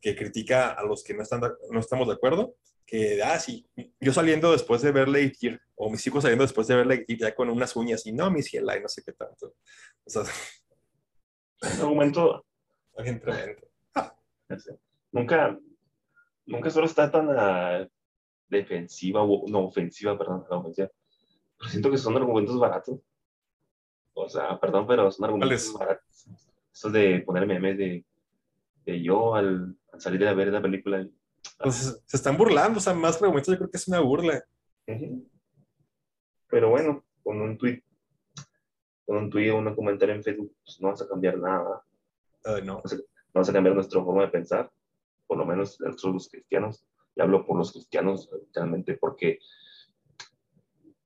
[0.00, 3.66] que critica a los que no, están, no estamos de acuerdo, que, ah, sí,
[4.00, 7.34] yo saliendo después de ver Lightyear, o mis hijos saliendo después de ver Lightyear ya
[7.34, 9.54] con unas uñas y no, mi ciela y no sé qué tanto.
[10.04, 10.22] O sea,
[11.62, 12.44] un argumento...
[12.96, 13.68] Alguien tremendo.
[13.94, 14.16] Ah.
[15.12, 15.58] Nunca,
[16.44, 17.88] nunca solo está tan uh,
[18.48, 20.90] defensiva, no, ofensiva, perdón, la ofensiva
[21.68, 23.00] siento que son argumentos baratos.
[24.14, 26.26] O sea, perdón, pero son argumentos baratos.
[26.72, 28.04] Eso de poner memes de,
[28.84, 31.06] de yo al, al, salir de ver la película.
[31.58, 34.44] Pues se están burlando, o sea, más argumentos yo creo que es una burla.
[36.48, 37.82] Pero bueno, con un tweet
[39.06, 41.82] un tweet o un comentario en Facebook, pues no vas a cambiar nada.
[42.44, 42.82] Uh, no.
[42.82, 44.70] No vas a cambiar nuestra forma de pensar,
[45.26, 46.84] por lo menos nosotros los cristianos.
[47.14, 49.38] Y hablo por los cristianos, literalmente, porque,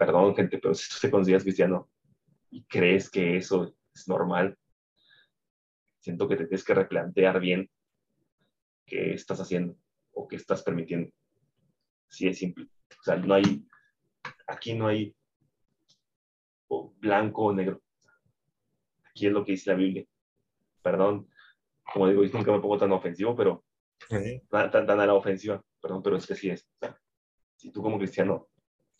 [0.00, 1.90] perdón, gente, pero si tú te consideras cristiano
[2.50, 4.56] y crees que eso es normal,
[5.98, 7.70] siento que te tienes que replantear bien
[8.86, 9.76] qué estás haciendo
[10.12, 11.10] o qué estás permitiendo.
[12.08, 12.64] Sí, es simple.
[12.98, 13.66] O sea, no hay,
[14.46, 15.14] aquí no hay
[16.96, 17.82] blanco o negro.
[19.04, 20.06] Aquí es lo que dice la Biblia.
[20.82, 21.28] Perdón,
[21.92, 23.64] como digo, yo nunca me pongo tan ofensivo, pero
[24.08, 24.40] Sí.
[24.48, 26.62] tan, tan, tan a la ofensiva, perdón, pero es que sí es.
[26.62, 26.98] O sea,
[27.56, 28.48] si tú como cristiano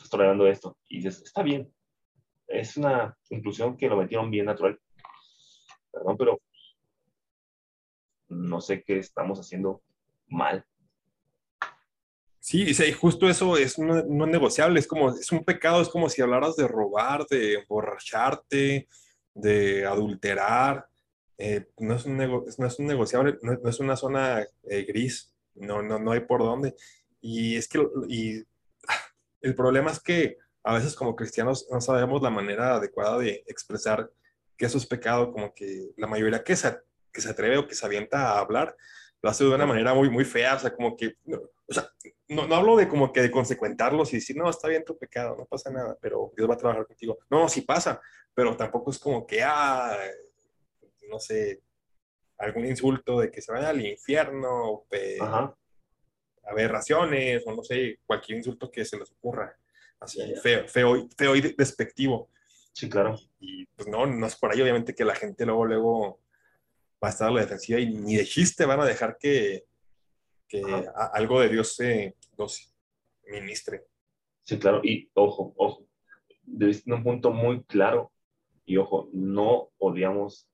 [0.00, 1.70] estás tolerando esto y dices, está bien,
[2.48, 4.80] es una inclusión que lo metieron bien natural,
[5.92, 6.40] perdón, pero
[8.28, 9.82] no sé qué estamos haciendo
[10.28, 10.64] mal.
[12.38, 16.08] Sí, y justo eso es no, no negociable, es como, es un pecado, es como
[16.08, 18.88] si hablaras de robar, de emborracharte,
[19.34, 20.88] de adulterar,
[21.36, 25.34] eh, no, es un nego- no es un negociable, no, es una zona eh, gris,
[25.54, 26.74] no, no, no hay por dónde.
[27.20, 28.42] Y es que y,
[29.40, 34.10] el problema es que a veces como cristianos no sabemos la manera adecuada de expresar
[34.56, 36.78] que eso es pecado, como que la mayoría que se,
[37.12, 38.76] que se atreve o que se avienta a hablar,
[39.22, 41.90] lo hace de una manera muy, muy fea, o sea, como que, no, o sea,
[42.28, 45.36] no, no hablo de como que de consecuentarlos y decir, no, está bien tu pecado,
[45.36, 47.18] no pasa nada, pero Dios va a trabajar contigo.
[47.30, 48.00] No, sí pasa,
[48.34, 49.96] pero tampoco es como que, ah,
[51.08, 51.62] no sé,
[52.38, 54.84] algún insulto de que se vaya al infierno,
[55.20, 55.54] Ajá.
[56.44, 59.56] Aberraciones, o no sé, cualquier insulto que se les ocurra.
[60.00, 62.30] Así, feo, feo, feo y despectivo.
[62.72, 63.18] Sí, claro.
[63.38, 66.20] Y pues no, no es por ahí, obviamente, que la gente luego, luego
[67.02, 69.64] va a estar a la defensiva y ni de chiste van a dejar que,
[70.48, 70.62] que
[70.94, 72.72] a- algo de Dios se los
[73.26, 73.86] ministre.
[74.44, 74.80] Sí, claro.
[74.82, 75.86] Y ojo, ojo,
[76.42, 78.10] debiste un punto muy claro.
[78.64, 80.48] Y ojo, no odiamos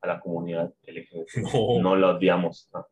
[0.00, 1.28] a la comunidad LGBT.
[1.52, 2.68] No, No la odiamos.
[2.72, 2.86] ¿no?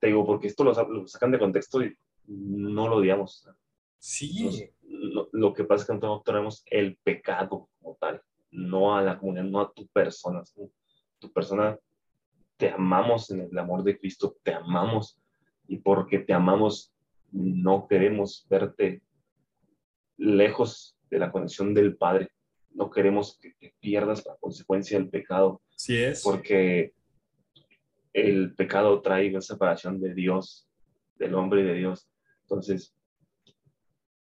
[0.00, 3.44] Te digo, porque esto lo, lo sacan de contexto y no lo odiamos.
[3.46, 3.54] ¿no?
[3.98, 9.02] sí, Lo, lo que pasa es que nosotros tenemos el pecado como tal, no a
[9.02, 10.42] la comunidad, no a tu persona.
[11.18, 11.78] Tu persona,
[12.56, 15.18] te amamos en el amor de Cristo, te amamos.
[15.66, 16.92] Y porque te amamos,
[17.32, 19.02] no queremos verte
[20.16, 22.30] lejos de la conexión del Padre.
[22.70, 26.22] No queremos que te pierdas la consecuencia del pecado, sí es.
[26.22, 26.92] porque
[28.14, 30.66] el pecado trae una separación de Dios,
[31.16, 32.08] del hombre y de Dios.
[32.42, 32.94] Entonces,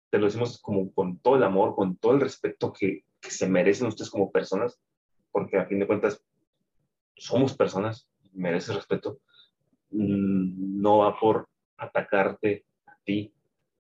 [0.09, 3.47] te lo decimos como con todo el amor, con todo el respeto que, que se
[3.47, 4.81] merecen ustedes como personas,
[5.31, 6.23] porque a fin de cuentas
[7.15, 9.19] somos personas, mereces respeto.
[9.91, 11.47] Mm, No va por
[11.77, 13.31] atacarte a ti,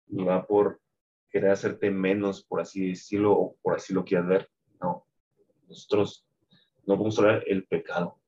[0.08, 0.82] ni va por
[1.30, 4.50] querer hacerte menos, por así decirlo, o por así lo quieras ver.
[4.82, 5.06] No,
[5.68, 6.26] nosotros
[6.86, 8.20] no podemos tolerar el pecado.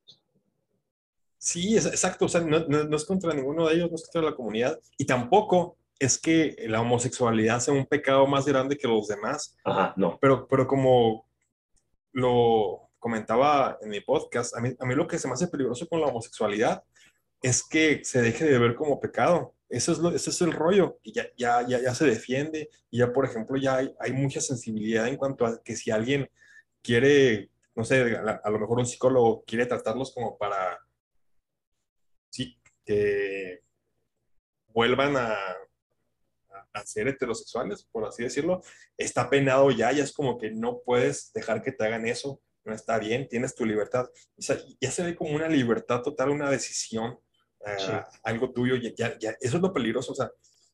[1.40, 2.26] Sí, es, exacto.
[2.26, 4.80] O sea, no, no- no es contra ninguno de ellos, no es contra la comunidad.
[4.98, 9.56] Y tampoco es que la homosexualidad sea un pecado más grande que los demás.
[9.64, 10.18] Ajá, no.
[10.22, 11.26] Pero, pero como
[12.12, 15.88] lo comentaba en mi podcast, a mí, a mí lo que se me hace peligroso
[15.88, 16.84] con la homosexualidad
[17.42, 19.54] es que se deje de ver como pecado.
[19.70, 22.98] Eso es lo, ese es el rollo, que ya, ya, ya, ya se defiende y
[23.00, 26.30] ya, por ejemplo, ya hay, hay mucha sensibilidad en cuanto a que si alguien
[26.82, 30.80] quiere, no sé, a, a lo mejor un psicólogo quiere tratarlos como para,
[32.90, 33.62] que
[34.68, 35.32] vuelvan a,
[36.74, 38.62] a- ser heterosexuales, por así decirlo,
[38.98, 42.74] está penado ya, ya es como que no puedes dejar que te hagan eso, no
[42.74, 44.10] está bien, tienes tu libertad.
[44.38, 47.20] O sea, ya se ve como una libertad total, una decisión,
[47.66, 47.92] eh, Sí.
[48.24, 50.32] algo tuyo, ya, ya, eso es lo peligroso, o sea,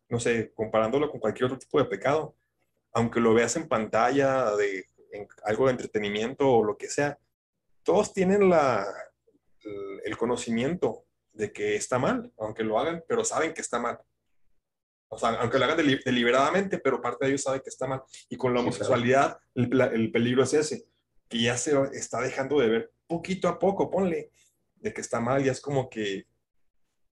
[0.10, 2.38] no sé, comparándolo con cualquier otro tipo de pecado,
[2.94, 7.18] aunque lo veas en pantalla, de, en algo de entretenimiento o lo que sea,
[7.84, 8.86] todos tienen la,
[10.04, 11.05] el conocimiento
[11.36, 14.00] de que está mal, aunque lo hagan, pero saben que está mal.
[15.10, 18.02] O sea, aunque lo hagan deli- deliberadamente, pero parte de ellos sabe que está mal.
[18.30, 20.88] Y con la homosexualidad, el, peligro es ese,
[21.28, 24.32] que ya se está dejando de ver poquito a poco, ponle,
[24.76, 26.26] de que está mal, ya es como que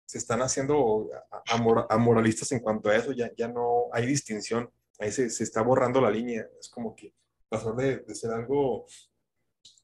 [0.06, 1.10] se están haciendo
[1.48, 4.70] amor- amoralistas en cuanto a eso, ya, ya no hay distinción,
[5.00, 7.14] ahí se, se está borrando la línea, es como que
[7.50, 8.86] pasar de, de ser algo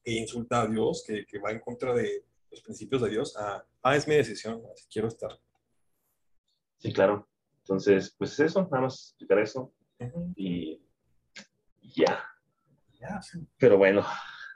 [0.04, 3.64] que insulta a Dios, que, que va en contra de los principios de Dios, a,
[3.82, 5.38] ah, es mi decisión, quiero estar.
[6.78, 7.28] Sí, claro.
[7.60, 9.72] Entonces, pues eso, nada más explicar eso
[10.36, 10.80] y
[11.94, 12.24] ya.
[13.22, 13.46] Sí.
[13.58, 14.04] Pero bueno,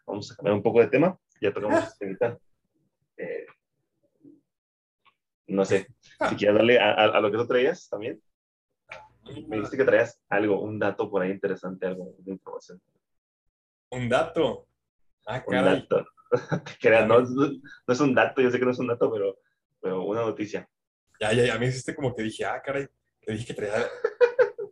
[0.06, 1.18] vamos a cambiar un poco de tema.
[1.40, 2.38] Ya tocamos este temita.
[3.16, 3.46] Eh,
[5.48, 5.86] no sé,
[6.28, 8.22] si quieres darle a, a- a lo que tú traías también.
[9.48, 12.80] Me dijiste que traías algo, un dato por ahí interesante, algo de información.
[13.90, 14.66] Un dato.
[15.26, 15.80] Ah, Un caray.
[15.82, 16.06] dato.
[16.64, 19.38] Te creas, no, no es un dato, yo sé que no es un dato, pero,
[19.80, 20.68] pero una noticia.
[21.20, 22.86] Ya, ya, ya me hiciste como que dije, ah, caray.
[23.26, 23.86] Le dije que traía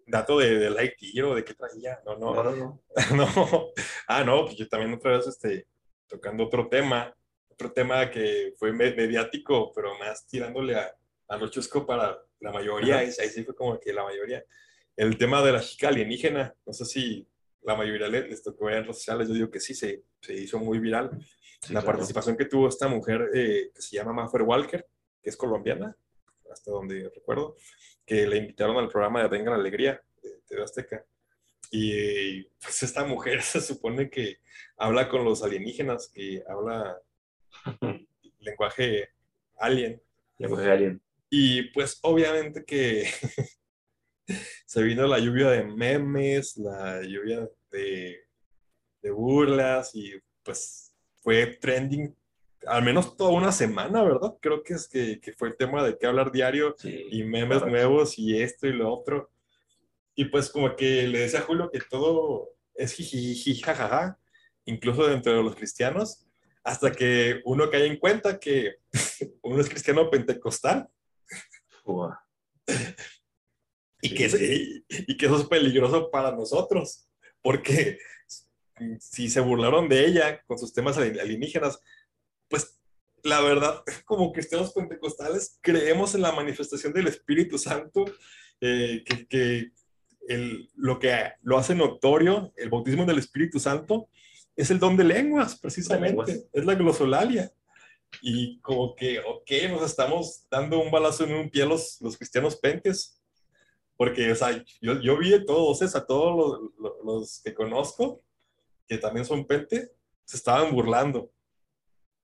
[0.06, 2.00] dato de, del IT o de qué traía.
[2.04, 2.82] No, no, No, no, no.
[3.16, 3.68] no.
[4.08, 5.66] Ah, no, pues yo también otra vez este,
[6.08, 7.14] tocando otro tema.
[7.48, 10.92] Otro tema que fue me- mediático, pero más tirándole a,
[11.28, 12.98] a lo chusco para la mayoría.
[12.98, 14.42] Ahí, ahí sí fue como que la mayoría.
[14.96, 16.52] El tema de la chica alienígena.
[16.66, 17.28] No sé si
[17.62, 19.28] la mayoría les, les tocó en redes sociales.
[19.28, 21.10] Yo digo que sí, se, se hizo muy viral.
[21.60, 21.98] Sí, la claro.
[21.98, 24.86] participación que tuvo esta mujer eh, que se llama Maffer Walker,
[25.22, 25.94] que es colombiana,
[26.50, 27.56] hasta donde recuerdo,
[28.04, 31.04] que le invitaron al programa de Venga la Alegría de TV Azteca.
[31.70, 34.38] Y pues esta mujer se supone que
[34.76, 37.00] habla con los alienígenas, que habla
[38.40, 39.10] lenguaje
[39.58, 40.02] alien.
[40.38, 41.02] Lenguaje alien.
[41.28, 43.04] Y pues obviamente que
[44.66, 48.18] se vino la lluvia de memes, la lluvia de,
[49.02, 50.89] de burlas y pues
[51.20, 52.14] fue trending
[52.66, 54.34] al menos toda una semana, ¿verdad?
[54.40, 57.06] Creo que es que, que fue el tema de qué hablar diario Sí.
[57.10, 59.30] y memes nuevos y esto y lo otro.
[60.14, 64.18] Y pues como que le decía a Julio que todo es jiji, jajaja,
[64.66, 66.26] incluso dentro de los cristianos,
[66.62, 68.74] hasta que uno cae en cuenta que
[69.42, 70.86] uno es cristiano pentecostal
[74.02, 74.14] y, Sí.
[74.14, 74.40] que, es-
[75.08, 77.08] y que eso es peligroso para nosotros,
[77.42, 77.98] porque
[79.00, 81.80] si se burlaron de ella con sus temas alien- alienígenas,
[82.48, 82.80] pues
[83.22, 88.04] la verdad, como cristianos pentecostales, creemos en la manifestación del Espíritu Santo,
[88.60, 89.70] eh, que, que
[90.28, 94.08] el- lo que lo hace notorio, el bautismo del Espíritu Santo,
[94.56, 96.48] es el don de lenguas, precisamente, lenguas.
[96.52, 97.52] es la glosolalia.
[98.22, 102.56] Y como que, ok, nos estamos dando un balazo en un pie los, los cristianos
[102.56, 103.22] pentes,
[103.96, 108.22] porque, o sea, yo, yo vi a todos, a todos los, los- los que conozco,
[108.90, 109.92] que también son pente,
[110.24, 111.30] se estaban burlando.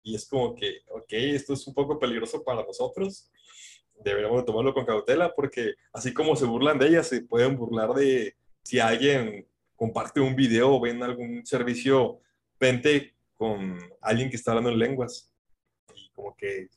[0.03, 3.31] Y es como que, ok, esto es un poco peligroso para nosotros,
[4.05, 7.95] deberíamos de tomarlo con cautela, porque así como se burlan de ellas, se pueden burlar
[7.95, 12.21] de si alguien comparte un video o ven algún servicio
[12.59, 15.33] pente con alguien que está hablando en lenguas.
[15.95, 16.69] Y como que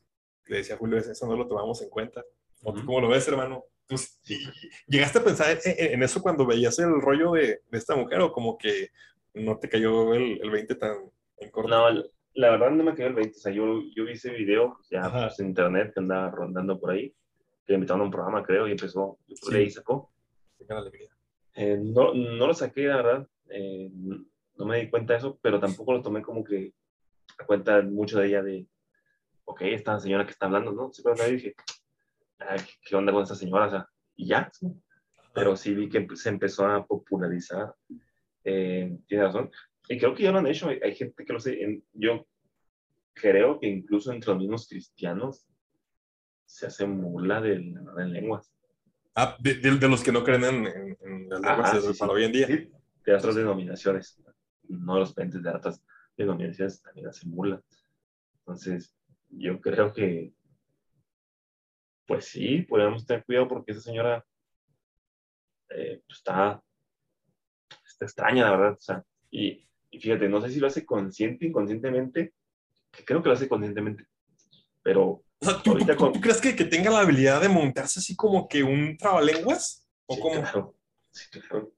[0.46, 2.24] le decía Julio, eso no lo tomamos en cuenta.
[2.62, 3.64] ¿O tú cómo lo ves, hermano?
[3.88, 4.38] ¿Tú sí-
[4.86, 8.20] llegaste a pensar en, en- en eso cuando veías el rollo de, de esta mujer
[8.20, 8.90] o como que
[9.34, 10.96] no te cayó el, el 20 tan
[11.38, 11.70] en corto?
[11.70, 12.02] No,
[12.34, 13.36] la verdad no me quedó el 20.
[13.36, 16.90] O sea, yo, yo vi ese video ya pues, en internet que andaba rondando por
[16.90, 17.14] ahí.
[17.66, 19.18] Que invitaron a un programa, creo, y empezó.
[19.28, 19.54] Sí.
[19.54, 20.10] ahí sacó.
[21.54, 23.28] Eh, no, no lo saqué, la verdad.
[23.48, 23.90] eh,
[24.56, 26.74] no me di cuenta de eso, pero tampoco lo tomé como que
[27.38, 28.66] a cuenta mucho de ella de,
[29.46, 30.92] ok, esta señora que está hablando, ¿no?
[30.92, 31.54] Simplemente dije,
[32.38, 33.66] "Ay, ¿qué onda con esta señora?
[33.68, 34.50] O sea, y ya.
[34.52, 34.66] ¿sí?
[35.32, 37.74] Pero sí vi que se empezó a popularizar.
[38.44, 39.50] Eh, tiene razón.
[39.88, 40.68] Y creo que ya lo han hecho.
[40.68, 41.62] Hay, hay gente que lo sé.
[41.62, 42.26] en- yo
[43.14, 45.46] creo que incluso entre los mismos cristianos
[46.46, 48.52] se hace burla de lenguas.
[49.14, 51.92] Ah, de, de- de los que no creen en, en- en las lenguas Ajá, sí,
[51.92, 51.98] sí.
[51.98, 52.46] para hoy en día.
[52.46, 52.70] Sí,
[53.04, 54.22] de otras denominaciones,
[54.68, 55.82] no los pentes de otras
[56.16, 57.62] denominaciones también hacen burla.
[58.38, 58.94] Entonces,
[59.30, 60.32] yo creo que,
[62.06, 64.24] pues sí, podríamos tener cuidado porque esa señora
[65.70, 66.62] eh, pues, está,
[68.00, 68.72] está extraña, la verdad.
[68.72, 72.34] O sea, y, y fíjate, no sé si lo hace consciente, inconscientemente,
[72.90, 74.06] que creo que lo hace conscientemente,
[74.82, 75.02] pero
[75.40, 78.00] O sea, ¿tú, Ahorita tú- con- tú crees que, que tenga la habilidad de montarse
[78.00, 79.86] así como que un trabalenguas?
[80.06, 80.40] ¿O sí, cómo?
[80.40, 80.74] claro,
[81.10, 81.72] sí, claro.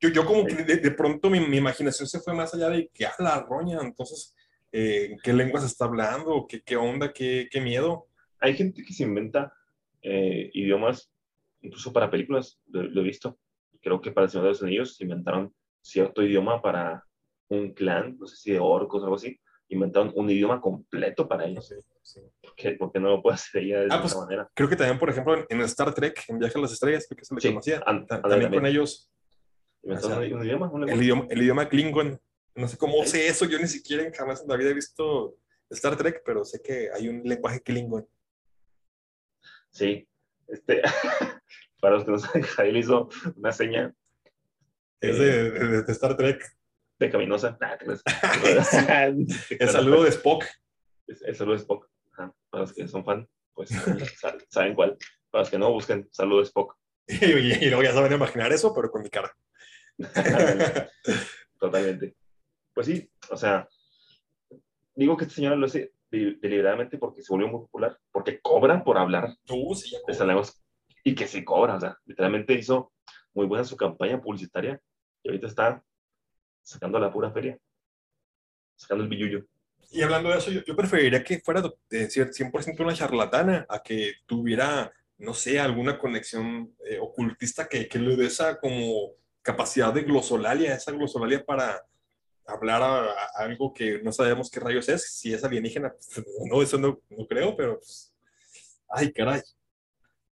[0.00, 2.88] Yo, yo como que de, de pronto mi, mi imaginación se fue más allá de
[2.92, 4.34] que, ah, la roña, entonces,
[4.72, 6.46] eh, ¿qué lenguas está hablando?
[6.48, 7.12] ¿Qué, qué onda?
[7.12, 8.08] ¿Qué, qué miedo?
[8.40, 9.52] Hay gente que se inventa
[10.02, 11.12] eh, idiomas,
[11.60, 13.38] incluso para películas, lo, lo he visto.
[13.82, 17.04] Creo que para el Señor de los Anillos inventaron cierto idioma para
[17.48, 19.38] un clan, no sé si de orcos o algo así.
[19.68, 21.66] Inventaron un idioma completo para ellos.
[21.66, 22.20] Sí, sí.
[22.40, 24.48] ¿Por qué, por qué no lo puede hacer ella de Ah, esa pues, manera?
[24.54, 27.24] Creo que también, por ejemplo, en, Star Trek, en Viaje a las Estrellas, creo que
[27.24, 27.80] se le Sí, conocía.
[27.80, 29.10] también con ellos,
[29.82, 32.20] Inventaron o sea, un, idioma, un el idioma, el idioma Klingon.
[32.54, 35.36] No sé cómo sé eso, yo ni siquiera jamás en la vida he visto
[35.70, 38.06] Star Trek, pero sé que hay un lenguaje Klingon.
[39.70, 40.06] Sí.
[40.48, 40.82] Este,
[41.82, 43.92] para los que no saben, Javier hizo una seña
[45.00, 46.40] Es de, de- de Star Trek.
[46.96, 47.58] pecaminosa.
[47.60, 48.02] Nah, te creas.
[49.50, 50.44] El saludo de Spock.
[51.08, 51.88] El saludo de Spock.
[52.12, 52.32] Ajá.
[52.50, 54.96] Para los que son fan, pues sa- saben cuál.
[55.30, 56.76] Para los que no, busquen saludo de Spock.
[57.08, 59.34] Y, y- y luego ya saben imaginar eso, pero con mi cara.
[61.58, 62.14] Totalmente.
[62.74, 63.68] Pues sí, o sea,
[64.94, 68.84] digo que esta señora lo hace de- deliberadamente porque se volvió muy popular, porque cobran
[68.84, 70.14] por hablar Uh, sí, ya de
[71.04, 72.92] y que se cobra, o sea, literalmente hizo
[73.34, 74.80] muy buena su campaña publicitaria
[75.22, 75.84] y ahorita está
[76.62, 77.58] sacando la pura feria.
[78.76, 79.46] sacando el billullo.
[79.90, 83.80] Y hablando de eso, yo, yo preferiría que fuera de cier- 100% una charlatana a
[83.82, 89.92] que tuviera, no sé, alguna conexión eh, ocultista que, que le dé esa como capacidad
[89.92, 91.80] de glosolalia, esa glosolalia para
[92.46, 96.62] hablar a, a algo que no sabemos qué rayos es, si es alienígena, pues, no,
[96.62, 98.12] eso no, no creo, pero pues,
[98.88, 99.42] ay, caray.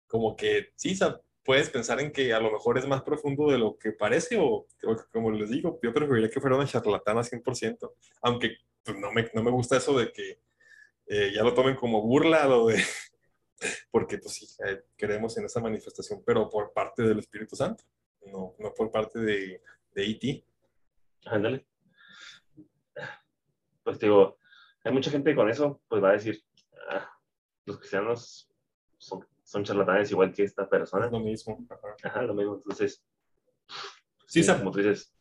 [0.07, 0.97] Como que sí,
[1.43, 4.67] puedes pensar en que a lo mejor es más profundo de lo que parece, o,
[5.13, 9.43] como les digo, yo preferiría que fuera una charlatana 100%, aunque pues, no, me, no
[9.43, 10.41] me gusta eso de que
[11.05, 12.83] eh, ya lo tomen como burla, lo de,
[13.91, 17.85] porque pues sí, eh, creemos en esa manifestación, pero por parte del Espíritu Santo,
[18.25, 19.61] no, no por parte de,
[19.93, 20.43] de E.T.
[21.27, 21.65] Ándale.
[23.83, 24.37] Pues digo,
[24.83, 26.43] hay mucha gente con eso, pues va a decir,
[26.89, 27.09] "Ah,
[27.65, 28.49] los cristianos
[28.97, 31.07] son, son charlatanes igual que esta persona.
[31.09, 31.65] Lo mismo.
[31.69, 31.95] ajá.
[32.03, 32.55] Ajá, lo mismo.
[32.55, 33.01] Entonces,
[34.25, 35.13] Sí, sa- como tú dices,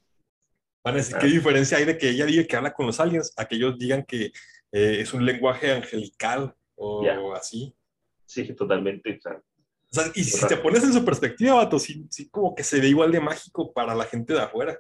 [0.84, 1.18] Van a decir, Ah.
[1.20, 3.76] ¿qué diferencia hay de que ella diga que habla con los aliens a que ellos
[3.78, 4.26] digan que
[4.72, 7.18] eh, es un lenguaje angelical o Ya.
[7.36, 7.74] así?
[8.24, 9.16] sí, totalmente.
[9.16, 12.54] O sea, O sea, y si te pones en su perspectiva, vato, sí, sí como
[12.54, 14.78] que se ve igual de mágico para la gente de afuera.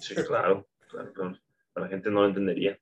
[0.00, 1.38] sí, claro, claro, claro.
[1.76, 2.78] La gente no lo entendería.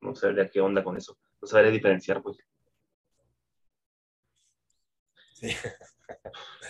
[0.00, 1.16] No sabría qué onda con eso.
[1.40, 2.38] No sabría diferenciar, pues.
[5.42, 5.48] Sí.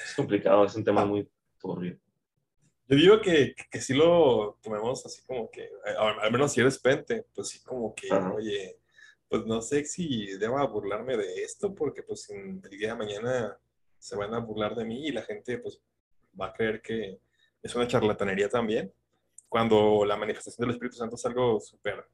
[0.05, 1.07] Es complicado, es un tema Ah.
[1.07, 1.29] muy
[1.61, 1.99] turbio.
[2.89, 6.61] Yo digo que, que, que sí lo tomemos así como que, al, al menos si
[6.61, 8.33] eres pente, pues sí como que, Ajá.
[8.33, 8.79] oye,
[9.29, 13.59] pues no sé si deba burlarme de esto, porque pues en el día de mañana
[13.99, 15.81] se van a burlar de mí y la gente pues
[16.39, 17.19] va a creer que
[17.63, 18.93] es una charlatanería también,
[19.49, 22.05] cuando la manifestación del Espíritu Santo es algo súper,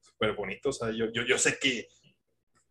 [0.00, 1.86] súper bonito, o sea, yo, yo, yo sé que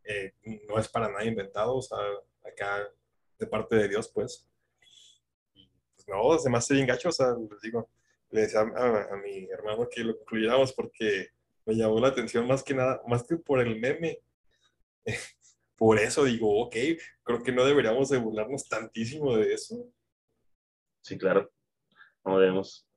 [0.06, 0.34] eh,
[0.68, 1.98] no es para nada inventado, o sea,
[2.44, 2.90] acá
[3.44, 4.48] de parte de Dios, pues.
[5.54, 7.90] Y, pues no, se me hace bien gacho, o sea, les digo,
[8.30, 11.30] le decía a, a mi hermano que lo concluyéramos porque
[11.66, 14.20] me llamó la atención más que nada, más que por el meme.
[15.76, 16.76] Por eso digo, ok,
[17.24, 19.92] creo que no deberíamos de burlarnos tantísimo de eso.
[21.02, 21.52] Sí, claro.
[22.24, 22.88] No debemos.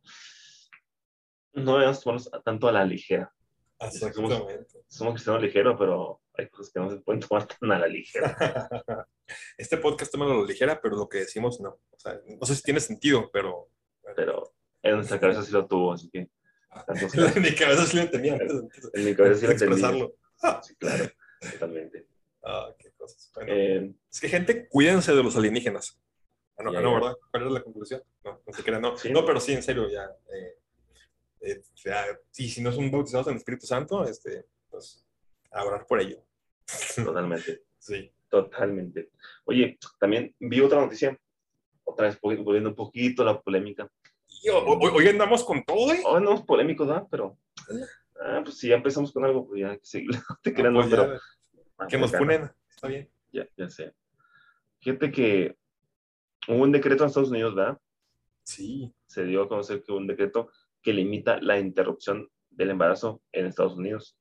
[1.52, 3.34] No debemos tomarnos tanto a la ligera.
[3.80, 4.66] Exactamente.
[4.88, 8.36] Somos cristianos ligeros, pero hay cosas que no se pueden tomar tan a la ligera.
[9.58, 11.70] Este podcast toma a la ligera, pero lo que decimos no.
[11.90, 13.68] O sea, no sé si tiene sentido, pero
[14.14, 16.18] Pero en nuestra cabeza sí lo tuvo, así que.
[17.38, 18.62] en mi cabeza sí lo tenía antes
[18.92, 19.72] En mi cabeza sí lo entendí.
[19.74, 20.14] expresarlo.
[20.42, 21.04] Ah, Sí, claro,
[21.52, 22.06] totalmente.
[22.44, 23.32] ah, qué cosas.
[23.34, 25.98] Bueno, Eh, es que gente, cuídense de los alienígenas.
[26.58, 26.94] Ah, no, Ya, no, ya.
[27.00, 27.16] ¿verdad?
[27.30, 28.02] ¿Cuál era la conclusión?
[28.24, 28.96] No, no se crean, no.
[28.96, 29.10] Sí.
[29.10, 30.04] No, pero sí, en serio, ya.
[30.32, 30.58] eh,
[31.40, 32.04] eh, ya,
[32.36, 35.04] y si no son bautizados en el Espíritu Santo, este, pues,
[35.50, 36.22] a orar por ello.
[37.04, 38.10] Totalmente, Sí.
[38.28, 39.10] totalmente.
[39.44, 41.18] Oye, también vi otra noticia,
[41.84, 43.90] otra vez volviendo un poquito la polémica.
[44.42, 46.00] Y ho- ho- hoy andamos con todo, ¿eh?
[46.04, 47.06] Oh, no es polémico, ¿verdad?
[47.10, 47.38] Pero.
[48.20, 50.06] Ah, pues si ya empezamos con algo, pues ya hay que
[50.42, 50.90] te Ah, pues no, ya,
[51.76, 51.88] pero.
[51.88, 52.50] que nos ponen.
[52.70, 53.08] Está bien.
[53.32, 53.94] Ya, ya sé.
[54.80, 55.56] Fíjate que
[56.48, 57.78] hubo un decreto en Estados Unidos, ¿verdad?
[58.44, 58.92] Sí.
[59.06, 60.50] Se dio a conocer que hubo un decreto
[60.82, 64.16] que limita la interrupción del embarazo en Estados Unidos.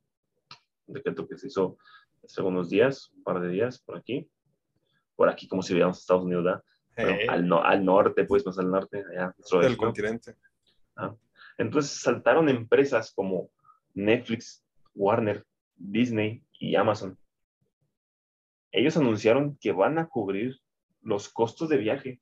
[0.87, 1.77] Un decreto que se hizo
[2.25, 4.29] hace unos días, un par de días, por aquí.
[5.15, 6.63] Por aquí, como si viéramos Estados Unidos, ¿verdad?
[6.97, 9.33] Eh, al, no- al norte, pues más al norte, allá.
[9.37, 9.85] nuestro del vecino.
[9.87, 10.35] continente.
[11.57, 13.49] Entonces saltaron empresas como
[13.93, 14.63] Netflix,
[14.93, 15.45] Warner,
[15.77, 17.17] Disney y Amazon.
[18.71, 20.59] Ellos anunciaron que van a cubrir
[21.01, 22.19] los costos de viaje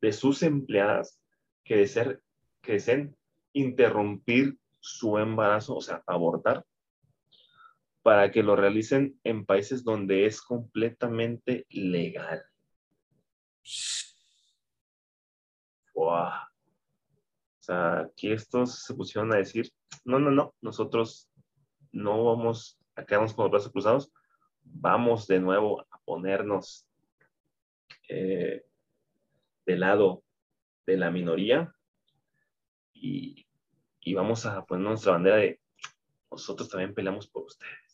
[0.00, 1.20] de sus empleadas
[1.64, 2.20] que, desear-
[2.62, 3.16] que deseen
[3.52, 6.64] interrumpir su embarazo, o sea, abortar,
[8.08, 12.42] para que lo realicen en países donde es completamente legal.
[15.92, 16.24] Wow.
[16.24, 19.70] O sea, aquí estos se pusieron a decir,
[20.06, 21.28] no, no, no, nosotros
[21.92, 24.10] no vamos a quedarnos con los brazos cruzados,
[24.62, 26.88] vamos de nuevo a ponernos
[28.08, 28.64] eh,
[29.66, 30.24] del lado
[30.86, 31.74] de la minoría
[32.94, 33.44] y
[34.14, 35.60] vamos a poner nuestra bandera de
[36.30, 37.87] nosotros también peleamos por ustedes.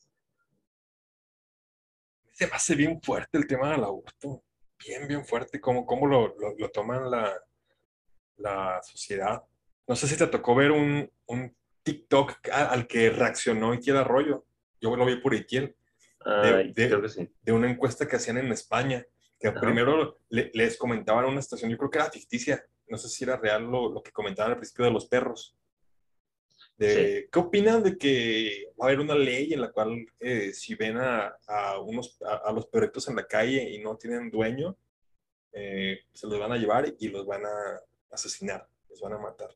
[2.34, 4.42] Se me hace bien fuerte el tema del aborto.
[4.84, 5.60] Bien, bien fuerte.
[5.60, 7.32] ¿Cómo, cómo lo, lo, lo toman la,
[8.36, 9.42] la sociedad?
[9.86, 14.44] No sé si te tocó ver un, un TikTok al que reaccionó Itiel Arroyo.
[14.80, 15.76] Yo lo vi por Itiel,
[16.42, 17.32] de- creo que sí.
[17.42, 19.06] de una encuesta que hacían en España,
[19.38, 19.60] que Ajá.
[19.60, 23.36] primero le- les comentaban una estación, yo creo que era ficticia, no sé si era
[23.36, 25.56] real lo, lo que comentaban al principio de los perros.
[26.76, 30.74] De, ¿Qué opinan de que va a haber una ley en la cual eh, si
[30.74, 34.76] ven a, a unos, a, a los perritos en la calle y no tienen dueño,
[35.52, 39.50] eh, se los van a llevar y los van a asesinar, los van a matar?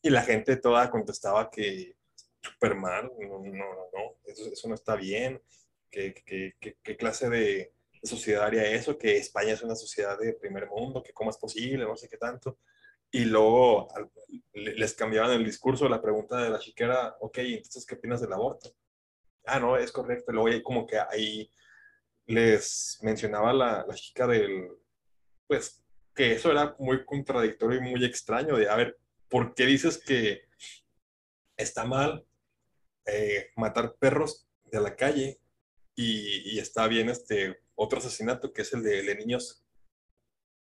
[0.00, 1.96] Y la gente toda contestaba que,
[2.40, 5.40] súper mal, no, no, no, eso, eso no está bien.
[5.90, 8.98] ¿Qué, qué, qué, qué clase de, de sociedad haría eso?
[8.98, 12.16] Que España es una sociedad de primer mundo, que cómo es posible, no sé qué
[12.16, 12.58] tanto.
[13.14, 13.86] Y luego
[14.54, 18.32] les cambiaban el discurso, la pregunta de la chica era, ok, entonces, ¿qué opinas del
[18.32, 18.74] aborto?
[19.46, 20.32] Ah, no, es correcto.
[20.32, 21.48] Luego ya como que ahí
[22.26, 24.68] les mencionaba la, la chica del,
[25.46, 28.98] pues, que eso era muy contradictorio y muy extraño de, a ver,
[29.28, 30.48] ¿por qué dices que
[31.56, 32.26] está mal
[33.06, 35.38] eh, matar perros de la calle
[35.94, 39.63] y, y está bien este otro asesinato que es el de, de niños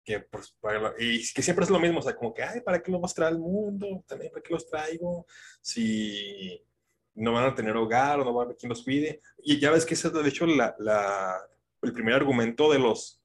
[0.03, 2.81] que pues, para y que siempre es lo mismo, o sea, como que, ay, ¿para
[2.81, 4.03] qué los vas a traer al mundo?
[4.07, 5.25] También, ¿para qué los traigo?
[5.61, 6.61] Si
[7.15, 9.21] no van a tener hogar o no va a haber quien los cuide.
[9.43, 11.39] Y ya ves que ese es, de hecho, la, la-
[11.81, 13.21] el primer argumento de los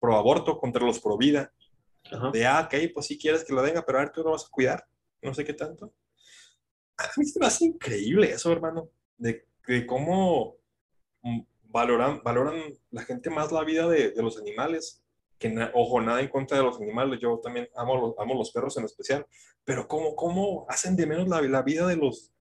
[0.00, 1.52] pro aborto contra los pro vida.
[2.10, 2.30] Ajá.
[2.30, 4.44] De, ah, ok, pues si quieres que lo venga, pero a ver, tú lo vas
[4.44, 4.86] a cuidar.
[5.22, 5.92] No sé qué tanto.
[6.98, 10.56] A mí se me hace increíble eso, hermano, de, de cómo
[11.22, 15.02] mm, valoran, valoran la gente más la vida de, de los animales.
[15.38, 18.50] Que, na- ojo, nada en contra de los animales, yo también amo, los- amo los
[18.52, 19.26] perros en especial,
[19.64, 22.32] pero cómo, cómo hacen de menos la, la vida de los,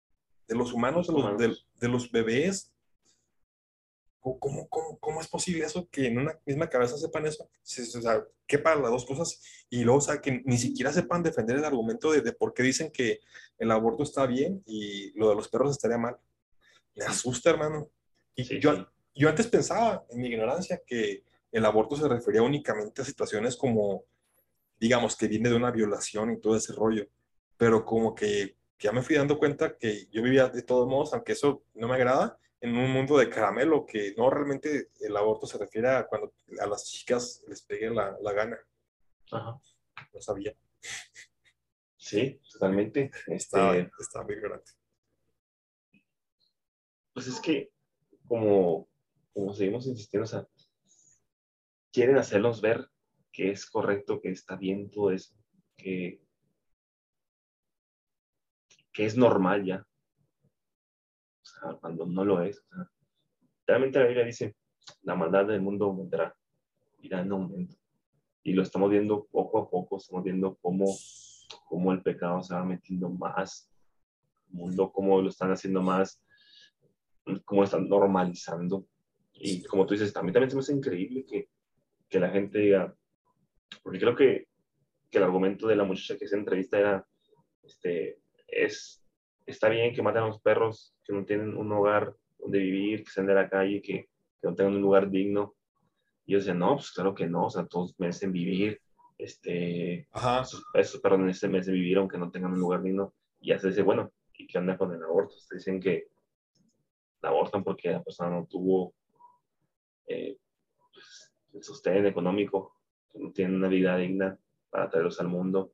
[0.47, 2.71] de los humanos, de los, de, de los bebés.
[4.19, 7.43] ¿Cómo, cómo, cómo, es posible eso que en una misma cabeza sepan eso?
[7.43, 9.39] O sea, quepan las dos cosas
[9.69, 12.63] y luego, o sea, que ni siquiera sepan defender el argumento de, de por qué
[12.63, 13.19] dicen que
[13.59, 16.17] el aborto está bien y lo de los perros estaría mal.
[16.95, 17.87] Me asusta, hermano.
[18.35, 18.81] Y Sí, yo, sí.
[19.13, 21.23] yo antes pensaba, en mi ignorancia, que
[21.55, 24.03] el aborto se refería únicamente a situaciones como,
[24.77, 27.07] digamos, que viene de una violación y todo ese rollo.
[27.57, 31.31] Pero como que ya me fui dando cuenta que yo vivía de todos modos, aunque
[31.31, 35.57] eso no me agrada, en un mundo de caramelo, que no realmente el aborto se
[35.57, 38.57] refiere a cuando a las chicas les pegue la, la gana.
[39.31, 39.59] Ajá.
[40.13, 40.53] No sabía.
[41.95, 43.11] Sí, totalmente.
[43.27, 44.71] Estaba, Este, estaba muy ignorante.
[47.13, 47.71] pues es que,
[48.27, 48.89] como,
[49.33, 50.45] como seguimos insistiendo, o sea,
[51.95, 52.89] quieren hacernos ver
[53.31, 55.33] que es correcto, que está bien todo eso,
[55.77, 56.21] que,
[58.91, 59.87] que es normal ya.
[61.41, 62.59] O sea, cuando no lo es.
[62.59, 62.91] O sea,
[63.65, 64.57] realmente la Biblia dice,
[65.03, 66.35] la maldad del mundo aumentará,
[66.99, 67.77] irá en aumento.
[68.43, 70.85] Y lo estamos viendo poco a poco, estamos viendo cómo,
[71.63, 73.71] cómo el pecado se va metiendo más,
[74.49, 76.21] el mundo, cómo lo están haciendo más,
[77.45, 78.85] cómo lo están normalizando.
[79.31, 81.54] Y como tú dices, mí también se me hace increíble que,
[82.09, 82.95] que la gente diga,
[83.83, 84.47] porque creo que,
[85.09, 87.07] que el argumento de la muchacha que se entrevista era,
[87.63, 89.03] este, es,
[89.45, 93.11] está bien que maten a los perros que no tienen un hogar donde vivir, que
[93.11, 94.09] sean de la calle, que,
[94.41, 95.55] que no tengan un lugar digno.
[96.25, 98.81] Y yo decía, no, pues claro que no, o sea, todos merecen vivir,
[99.17, 100.41] este, Ajá.
[100.41, 103.13] esos, esos perros merecen merecen vivir aunque no tengan un lugar digno.
[103.39, 105.35] Y ya se dice, bueno, ¿y qué onda con el aborto?
[105.37, 106.07] Se dicen que
[107.21, 108.93] abortan porque la persona no tuvo
[110.07, 110.37] eh,
[111.55, 112.75] el sostén económico,
[113.11, 114.37] que no tienen una vida digna
[114.69, 115.73] para traerlos al mundo.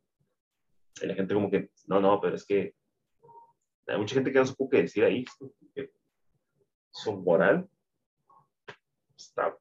[1.02, 2.76] Y la gente como que, no, no, pero es que
[3.88, 5.26] hay mucha gente que no supo qué decir ahí.
[5.74, 5.92] que
[6.92, 7.70] su moral
[9.16, 9.58] está,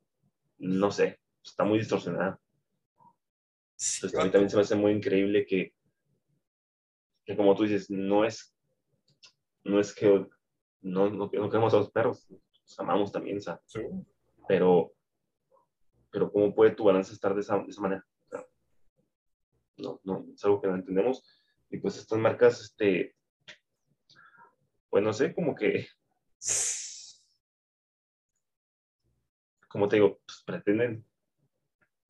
[0.59, 2.41] no sé, está muy distorsionada.
[3.77, 5.75] Sí, Entonces, a mí también se me hace muy increíble que,
[7.25, 8.55] que como tú dices, no es,
[9.65, 10.27] no es que
[10.83, 13.81] no, no, no queremos a los perros, los amamos también, sea, sí.
[14.47, 14.93] pero,
[16.11, 18.07] pero ¿cómo puede tu balance estar de esa, de esa manera?
[18.27, 18.47] O sea,
[19.79, 21.25] no, no, es algo que no entendemos.
[21.71, 23.15] Y pues estas marcas, este,
[24.91, 25.87] pues no sé, como que,
[29.69, 31.05] como te digo, pues pretenden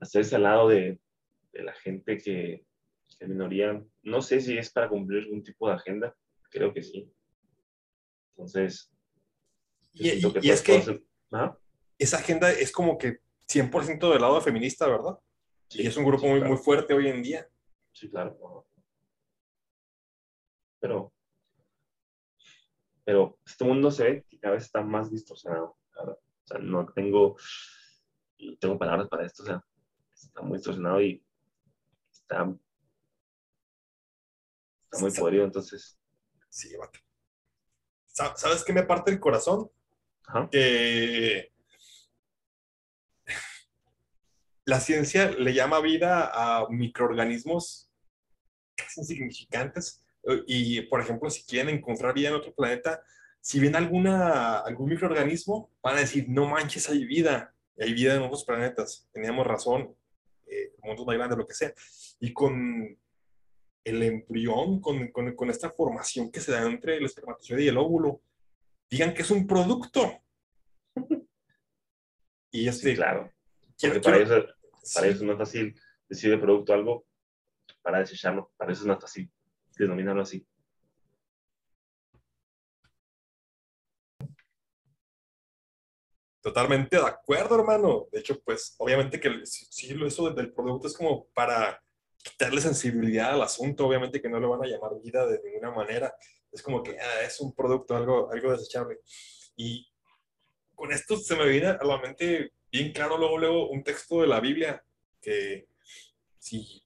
[0.00, 0.98] hacerse al lado de,
[1.52, 2.64] de la gente que,
[3.18, 6.16] que minoría, no sé si es para cumplir algún tipo de agenda,
[6.50, 7.12] creo que sí.
[8.30, 8.90] Entonces,
[9.92, 11.02] Y, y- y es que
[11.98, 13.18] esa agenda es como que
[13.50, 15.18] 100% del lado feminista, ¿verdad?
[15.68, 16.54] sí, Y es un grupo sí, muy, claro.
[16.54, 17.48] muy fuerte hoy en día.
[17.92, 18.66] Sí, claro.
[20.80, 21.12] Pero,
[23.04, 25.76] pero este mundo se ve que cada vez está más distorsionado.
[25.94, 26.14] verdad.
[26.44, 27.36] O sea, no tengo,
[28.38, 29.42] no tengo palabras para esto.
[29.42, 29.64] O sea,
[30.12, 31.22] está muy distorsionado y
[32.10, 32.54] está,
[34.84, 35.44] está muy podrido.
[35.44, 35.96] Entonces,
[36.48, 36.74] Sí.
[38.06, 39.70] Sa- ¿Sabes qué me parte el corazón?
[40.26, 41.52] ajá, Que
[44.70, 47.90] la ciencia le llama vida a microorganismos
[48.76, 50.02] casi insignificantes.
[50.46, 53.02] Y, por ejemplo, si quieren encontrar vida en otro planeta,
[53.40, 57.54] si ven alguna, algún microorganismo, van a decir, no manches, hay vida.
[57.78, 59.08] Hay vida en otros planetas.
[59.12, 59.94] Teníamos razón.
[60.46, 61.72] Eh, el mundo es más grande, lo que sea.
[62.20, 62.98] Y con
[63.82, 67.78] el embrión con, con, con esta formación que se da entre el espermatozoide y el
[67.78, 68.20] óvulo,
[68.90, 70.22] digan que es un producto.
[72.52, 73.32] Y este, Sí, claro.
[73.78, 74.46] quiero- para, quiero-
[74.94, 75.24] para sí.
[75.24, 75.74] no es fácil
[76.08, 77.06] decir de producto algo
[77.82, 78.52] para desecharlo.
[78.56, 79.30] Para eso es fácil
[79.78, 80.46] denominarlo así.
[86.42, 88.06] Totalmente de acuerdo, hermano.
[88.10, 91.82] De hecho, pues, obviamente que sí, lo- eso del producto es como para
[92.16, 93.86] quitarle sensibilidad al asunto.
[93.86, 96.14] Obviamente que no lo van a llamar vida de ninguna manera.
[96.50, 98.98] Es como que ah, es un producto, algo, algo desechable.
[99.56, 99.86] Y
[100.74, 104.26] con esto se me viene a la mente bien claro luego, luego un texto de
[104.26, 104.84] la Biblia
[105.20, 105.68] que,
[106.38, 106.82] si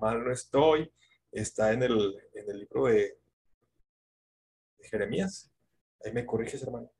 [0.00, 0.90] mal no estoy,
[1.30, 3.18] está en el, en el libro de,
[4.78, 5.52] de Jeremías.
[6.04, 6.90] Ahí me corriges, hermano.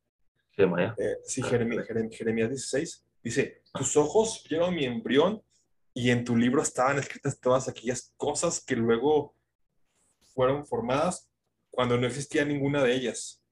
[0.53, 0.99] Jeremías.
[0.99, 3.05] Eh, sí, Ah, Jeremías, Jeremías 16.
[3.23, 5.43] Dice, tus ojos vieron mi embrión
[5.95, 9.35] y en tu libro estaban escritas todas aquellas cosas que luego
[10.35, 11.31] fueron formadas
[11.71, 13.44] cuando no existía ninguna de ellas.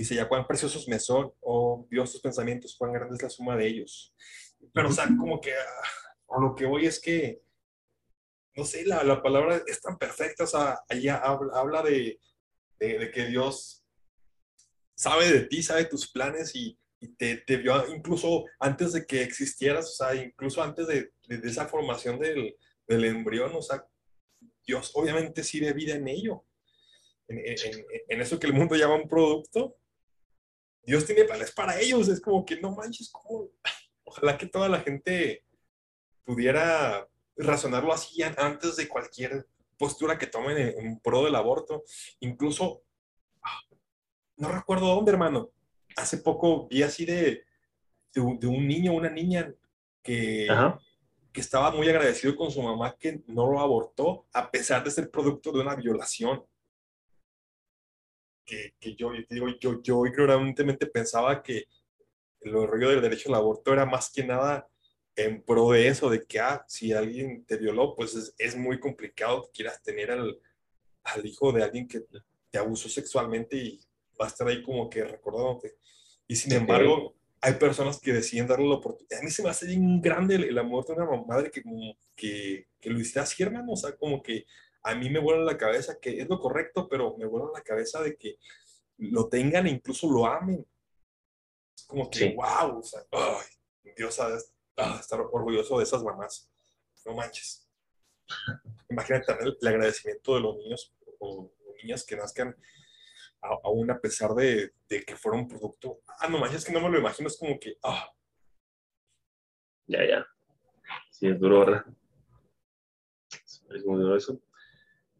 [0.00, 3.54] Dice, ya cuán preciosos me son, oh Dios, tus pensamientos, cuán grande es la suma
[3.56, 4.14] de ellos.
[4.72, 7.42] Pero, o sea, como que ah, a lo que voy es que,
[8.56, 12.18] no sé, la, la palabra es tan perfecta, o sea, allá habla, habla de,
[12.78, 13.84] de, de que Dios
[14.94, 19.22] sabe de ti, sabe tus planes y, y te, te vio incluso antes de que
[19.22, 23.86] existieras, o sea, incluso antes de, de- de esa formación del, del embrión, o sea,
[24.66, 26.44] Dios obviamente sí ve vida en ello,
[27.28, 29.76] en, en- en eso que el mundo llama un producto.
[30.82, 33.48] Dios tiene planes para ellos, es como que no manches, como,
[34.04, 35.44] ojalá que toda la gente
[36.24, 37.06] pudiera
[37.36, 39.46] razonarlo así an- antes de cualquier
[39.78, 41.84] postura que tomen en, en pro del aborto,
[42.20, 42.82] incluso
[44.36, 45.50] no recuerdo dónde, hermano.
[45.96, 47.44] Hace poco vi así de,
[48.14, 49.52] de, un- de un niño, una niña
[50.02, 50.80] que, Ajá.
[51.32, 55.10] que estaba muy agradecido con su mamá que no lo abortó a pesar de ser
[55.10, 56.44] producto de una violación.
[58.50, 61.66] Que, que yo, yo digo, yo, yo ignorantemente pensaba que
[62.40, 64.68] el rollo del derecho al aborto era más que nada
[65.14, 68.80] en pro de eso, de que, ah, si alguien te violó, pues es, es muy
[68.80, 70.40] complicado que quieras tener al,
[71.04, 72.00] al hijo de alguien que
[72.50, 73.80] te abusó sexualmente y
[74.20, 75.76] va a estar ahí como que recordándote.
[76.26, 79.20] Y sin embargo, hay personas que deciden darle la oportunidad.
[79.20, 81.96] A mí se me hace bien grande el, el amor de una madre que, como
[82.16, 83.72] que, que lo hiciera así, hermano.
[83.72, 84.44] O sea, como que
[84.82, 88.02] a mí me vuela la cabeza que es lo correcto, pero me vuela la cabeza
[88.02, 88.38] de que
[88.98, 90.66] lo tengan e incluso lo amen.
[91.76, 92.34] Es como que, Sí.
[92.34, 96.50] wow, o sea, ay, Dios ah, estar orgulloso de esas mamás.
[97.04, 97.66] No manches.
[98.88, 101.52] Imagínate también el, agradecimiento de los niños o,
[101.82, 102.54] niñas que nazcan
[103.42, 106.02] a- aún a pesar de, de que fuera un producto.
[106.06, 108.10] Ah, no manches, que no me lo imagino, es como que, ah,
[109.86, 110.26] Ya, ya.
[111.10, 111.84] Sí, es duro, ¿verdad?
[113.32, 114.40] Es muy duro eso.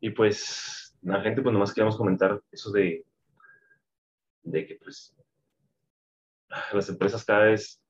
[0.00, 3.04] Y pues, la gente, pues nomás queríamos comentar eso de,
[4.42, 5.14] de que, pues,
[6.72, 7.80] las empresas cada vez,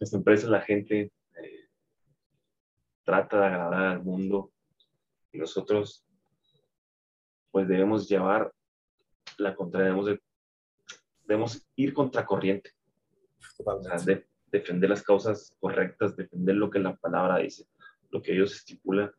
[0.00, 1.68] las empresas, la gente eh,
[3.04, 4.52] trata de agradar al mundo
[5.32, 6.04] y nosotros,
[7.50, 8.52] pues, debemos llevar
[9.38, 10.22] la contra, debemos, de-
[11.26, 12.70] debemos ir contracorriente.
[13.58, 17.66] O sea, de- defender las causas correctas, defender lo que la palabra dice,
[18.10, 19.12] lo que Dios estipula.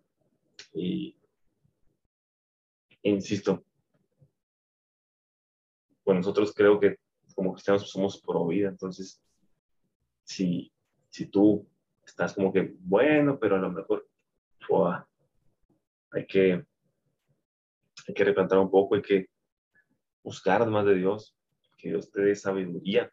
[0.73, 1.17] Y
[3.03, 3.63] insisto,
[6.03, 6.97] pues nosotros creo que
[7.35, 9.21] como cristianos somos pro vida, entonces
[10.23, 10.71] si,
[11.09, 11.67] si tú
[12.05, 14.07] estás como que, bueno, pero a lo mejor
[16.11, 16.65] hay que
[18.07, 19.29] hay que replantar un poco, hay que
[20.23, 21.35] buscar más de Dios,
[21.77, 23.11] que Dios te dé sabiduría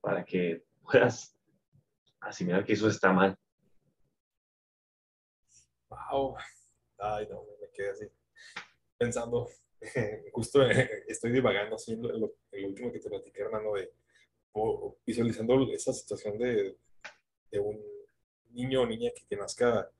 [0.00, 1.36] para que puedas
[2.20, 3.36] asimilar que eso está mal.
[5.90, 6.36] Wow.
[6.98, 8.06] Ay, no, me quedé así
[8.96, 9.48] pensando.
[10.32, 12.34] Justo eh, estoy divagando así en lo,
[12.64, 13.92] último que te platiqué, hermano, de
[15.06, 16.76] visualizando esa situación de,
[17.50, 17.80] de un
[18.50, 19.90] niño o niña que, que nazca,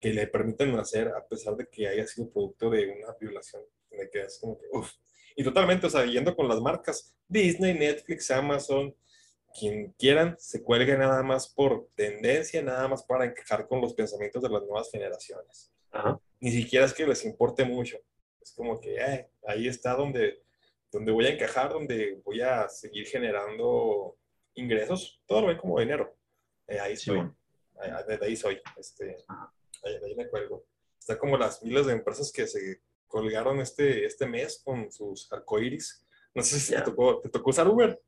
[0.00, 3.62] que le permitan nacer a pesar de que haya sido producto de una violación.
[3.90, 4.92] Me quedé así como que, uff.
[5.36, 8.94] Y totalmente, o sea, yendo con las marcas, Disney, Netflix, Amazon,
[9.58, 14.42] quien quieran, se cuelgue nada más por tendencia, nada más para encajar con los pensamientos
[14.42, 15.72] de las nuevas generaciones.
[15.90, 16.20] Ajá.
[16.40, 17.98] Ni siquiera es que les importe mucho.
[18.40, 20.42] Es como que eh, ahí está donde,
[20.92, 24.16] donde voy a encajar, donde voy a seguir generando
[24.54, 25.20] ingresos.
[25.26, 26.14] Todo lo ven como dinero.
[26.66, 27.16] Eh, ahí Sí, estoy.
[27.16, 27.36] bueno.
[28.20, 28.60] Ahí- soy.
[28.76, 29.16] Este,
[29.84, 30.64] ahí, ahí me cuelgo.
[30.98, 36.04] Está como las miles de empresas que se colgaron este, este mes con sus arcoíris.
[36.34, 36.84] No sé si Ya.
[36.84, 38.00] te, tocó, te tocó usar Uber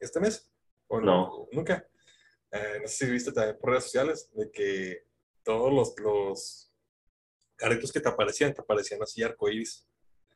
[0.00, 0.48] este mes.
[0.88, 1.48] ¿O No.
[1.52, 1.86] Nunca.
[2.50, 5.04] Eh, no sé si viste también por redes sociales de que
[5.42, 6.72] todos los, los
[7.56, 9.86] carritos que te aparecían, te aparecían así arcoíris.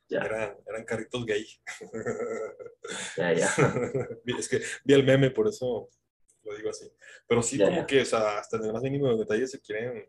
[0.09, 0.19] Ya.
[0.21, 1.45] Eran, eran carritos gay.
[3.17, 3.49] Ya, ya.
[4.37, 5.89] es que vi el meme, por eso
[6.43, 6.91] lo digo así.
[7.27, 7.87] Pero sí, Ya, como ya.
[7.87, 10.05] que, o sea, hasta en el más mínimo detalle se quieren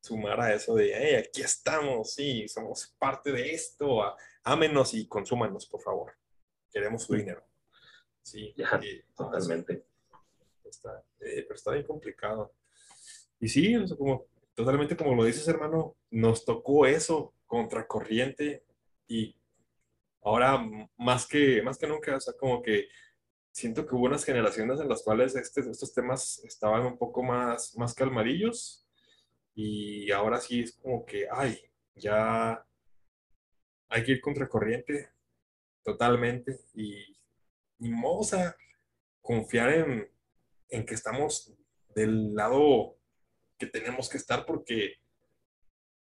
[0.00, 4.02] sumar a eso de, hey, aquí estamos, sí, somos parte de esto,
[4.42, 6.12] ámenos y consúmanos, por favor.
[6.70, 7.45] Queremos su dinero.
[8.26, 9.84] Sí, Ya, y- Totalmente.
[10.64, 12.52] Está, eh, pero está bien complicado.
[13.38, 18.64] Y sí, como, totalmente como lo dices, hermano, nos tocó eso, contracorriente,
[19.06, 19.36] y
[20.22, 20.60] ahora
[20.96, 22.88] más que, más que nunca, o sea, como que
[23.52, 27.76] siento que hubo unas generaciones en las cuales este- estos temas estaban un poco más,
[27.76, 28.84] más calmadillos,
[29.54, 31.60] y ahora sí es como que, ay,
[31.94, 32.66] ya
[33.88, 35.10] hay que ir contracorriente
[35.84, 37.15] totalmente, y
[37.78, 38.26] ni modo,
[39.20, 40.10] confiar en,
[40.68, 41.52] en que estamos
[41.94, 42.96] del lado
[43.58, 44.94] que tenemos que estar porque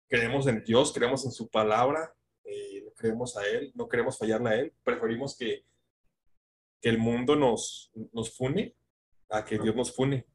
[0.09, 2.15] creemos en Dios, creemos en su palabra,
[2.45, 5.65] eh, creemos a Él, no queremos fallarle a Él, preferimos que,
[6.81, 8.75] que el mundo nos, nos fune
[9.29, 10.27] a que Dios nos fune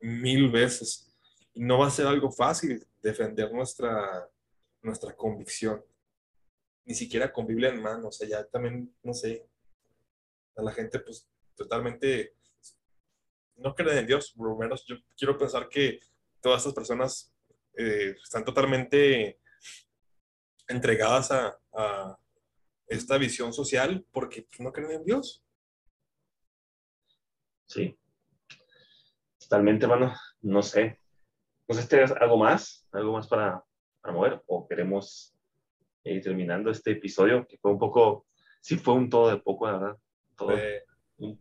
[0.00, 1.14] mil veces.
[1.54, 4.28] Y no va a ser algo fácil defender nuestra,
[4.82, 5.84] nuestra convicción,
[6.84, 9.46] ni siquiera con Biblia en mano, o sea, ya también, no sé,
[10.56, 12.34] a la gente pues totalmente
[13.56, 16.00] no creen en Dios, por lo menos yo quiero pensar que
[16.40, 17.32] todas estas personas
[17.76, 19.40] eh, están totalmente
[20.68, 22.18] entregadas a, a
[22.86, 25.44] esta visión social porque pues, no creen en Dios.
[27.66, 27.98] Sí.
[29.38, 30.14] Totalmente, hermano.
[30.42, 31.00] No sé.
[31.68, 33.64] No sé si algo más, algo más para,
[34.00, 35.34] para mover o queremos
[36.04, 38.26] ir terminando este episodio que fue un poco,
[38.60, 39.98] sí fue un todo de poco, la verdad.
[40.36, 40.56] Todo,
[41.18, 41.40] un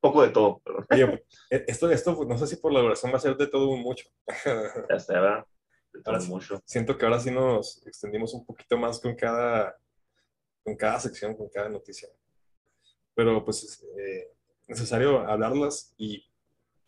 [0.00, 0.86] poco de todo, perdón.
[0.90, 3.68] oye, eh, esto, esto no sé si por la duración va a ser de todo
[3.68, 4.08] un mucho.
[4.90, 5.46] Ya está, ¿verdad?
[5.92, 6.60] De todo Ahora mucho.
[6.64, 9.76] Siento que ahora sí nos extendimos un poquito más con cada,
[10.64, 12.08] con cada sección, con cada noticia.
[13.14, 14.30] Pero pues es eh,
[14.68, 16.24] necesario hablarlas y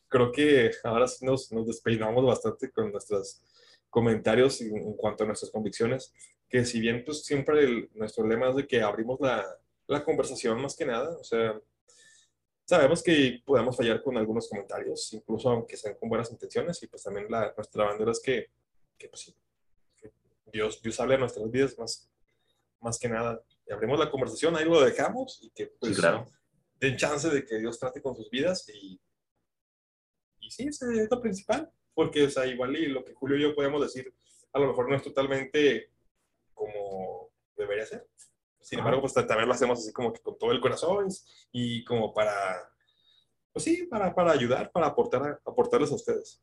[0.09, 3.43] creo que ahora sí nos, nos despeinamos bastante con nuestros
[3.91, 6.13] comentarios en, en cuanto a nuestras convicciones,
[6.49, 9.45] que si bien pues siempre el- nuestro lema es de que abrimos la,
[9.87, 11.61] la conversación más que nada, o sea,
[12.65, 17.03] sabemos que podemos fallar con algunos comentarios, incluso aunque sean con buenas intenciones, y pues
[17.03, 18.51] también la, nuestra bandera es que,
[18.97, 19.37] que, pues, sí,
[19.97, 20.13] que
[20.47, 22.11] Dios, Dios hable nuestras vidas más,
[22.81, 23.43] más que nada.
[23.67, 26.27] Y abrimos la conversación, ahí lo dejamos y que pues, Sí, claro.
[26.79, 29.01] den chance de que Dios trate con sus vidas y,
[30.41, 30.81] y sí, es
[31.11, 34.15] lo principal, porque o sea, igual y lo que Julio y yo podemos decir
[34.53, 35.91] a lo mejor no es totalmente
[36.55, 38.07] como debería ser.
[38.65, 41.09] Sin embargo, pues también lo hacemos así como que con todo el corazón
[41.53, 42.35] y como para,
[43.53, 46.43] pues sí, para, para ayudar, para aportar, aportarles a ustedes.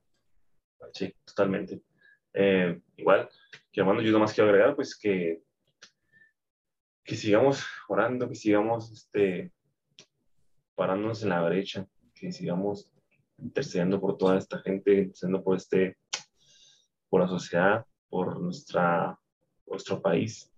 [0.94, 1.82] Sí, totalmente.
[2.32, 3.28] Eh, igual,
[3.72, 5.42] que hermano, yo nomás quiero agregar, pues que,
[7.04, 9.52] que sigamos orando, que sigamos este,
[10.76, 12.92] parándonos en la brecha, que sigamos
[13.40, 15.98] intercediendo por toda esta gente, intercediendo por este,
[17.10, 19.20] por la sociedad, por nuestra,
[19.66, 20.51] por nuestro país,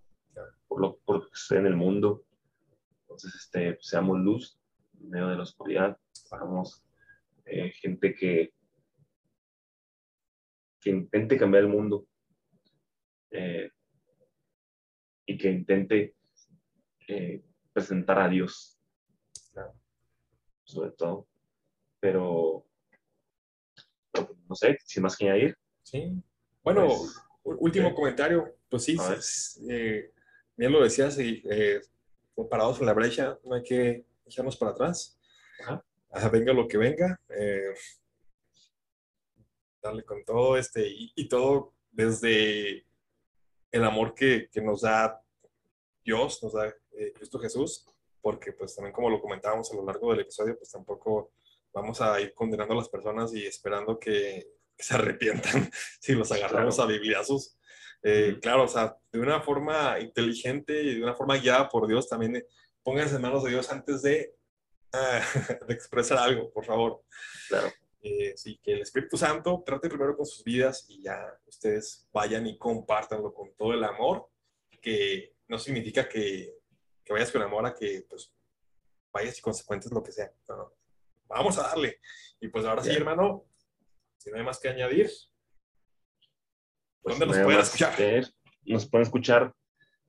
[0.74, 2.26] por lo, por lo que sucede en el mundo.
[3.02, 4.60] Entonces, este, seamos luz
[5.00, 6.00] en medio de la oscuridad,
[6.32, 6.84] hagamos
[7.46, 8.52] eh, gente que,
[10.82, 12.08] que intente cambiar el mundo
[13.30, 13.70] eh,
[15.28, 16.16] y que intente
[17.08, 18.80] eh, presentar a Dios,
[19.52, 19.76] Claro.
[20.64, 21.28] sobre todo.
[22.00, 22.66] Pero,
[24.50, 25.56] no sé, sin más que añadir.
[25.84, 26.20] Sí.
[26.64, 26.88] Bueno,
[27.44, 28.56] Pues, último comentario.
[28.70, 28.98] Pues sí,
[29.70, 30.12] eh,
[30.56, 31.82] bien lo decías, y, eh,
[32.50, 35.18] parados en la brecha, no hay que echarnos para atrás.
[35.62, 35.84] Ajá.
[36.12, 37.20] Ajá, venga lo que venga.
[37.30, 37.74] eh,
[39.82, 42.86] darle con todo este y, y todo desde
[43.72, 45.22] el amor que, que nos da
[46.04, 47.86] Dios, nos da eh, Cristo Jesús,
[48.22, 51.32] porque pues también como lo comentábamos a lo largo del episodio, pues tampoco
[51.74, 54.48] vamos a ir condenando a las personas y esperando que,
[54.78, 56.90] que se arrepientan si los agarramos Claro.
[56.90, 57.58] a bibliazos.
[58.04, 58.38] Eh.
[58.42, 62.36] Claro, o sea, de una forma inteligente y de una forma guiada por Dios, también
[62.36, 62.46] eh,
[62.84, 64.36] pónganse en manos de Dios antes de,
[64.92, 65.22] ah,
[65.68, 67.04] de expresar algo, por favor.
[67.48, 72.06] Claro, Eh, sí, que el Espíritu Santo trate primero con sus vidas y ya ustedes
[72.12, 74.28] vayan y compártanlo con todo el amor,
[74.82, 76.54] que no significa que,
[77.06, 78.34] que vayas con amor a que pues
[79.14, 80.30] vayas y consecuentes lo que sea.
[80.50, 80.74] No, no.
[81.28, 82.00] Vamos a darle.
[82.42, 82.98] Y pues ahora sí, Ya.
[82.98, 83.46] hermano,
[84.18, 85.10] si no hay más que añadir,
[87.04, 87.96] pues ¿Dónde nos pueden escuchar?
[87.96, 88.24] que.
[88.66, 89.54] Nos pueden escuchar,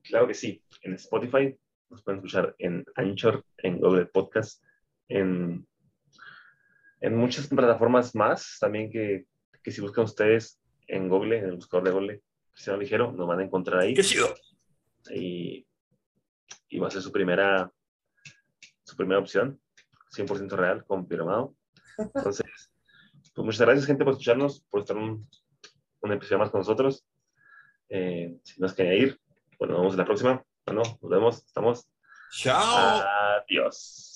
[0.01, 1.53] claro que sí, en Spotify,
[1.89, 4.63] nos pueden escuchar en Anchor, en Google Podcast,
[5.09, 5.67] en,
[7.01, 9.25] en muchas plataformas más también que,
[9.61, 12.21] que si buscan ustedes en Google, en el buscador de Google,
[12.53, 13.93] Cristiano Ligero, nos van a encontrar ahí.
[13.93, 14.33] ¡Qué chido!
[15.13, 15.67] Y,
[16.69, 17.69] y va a ser su primera,
[18.83, 19.59] su primera opción,
[20.15, 21.55] 100% real, confirmado.
[21.97, 22.71] Entonces,
[23.33, 25.27] pues muchas gracias, gente, por escucharnos, por estar un,
[26.05, 27.05] un episodio más con nosotros.
[27.89, 29.19] Eh, si nos quieren ir,
[29.59, 30.43] bueno, nos vemos en la próxima.
[30.65, 31.87] Bueno, nos vemos, estamos.
[32.31, 33.03] ¡Chao!
[33.41, 34.14] Adiós.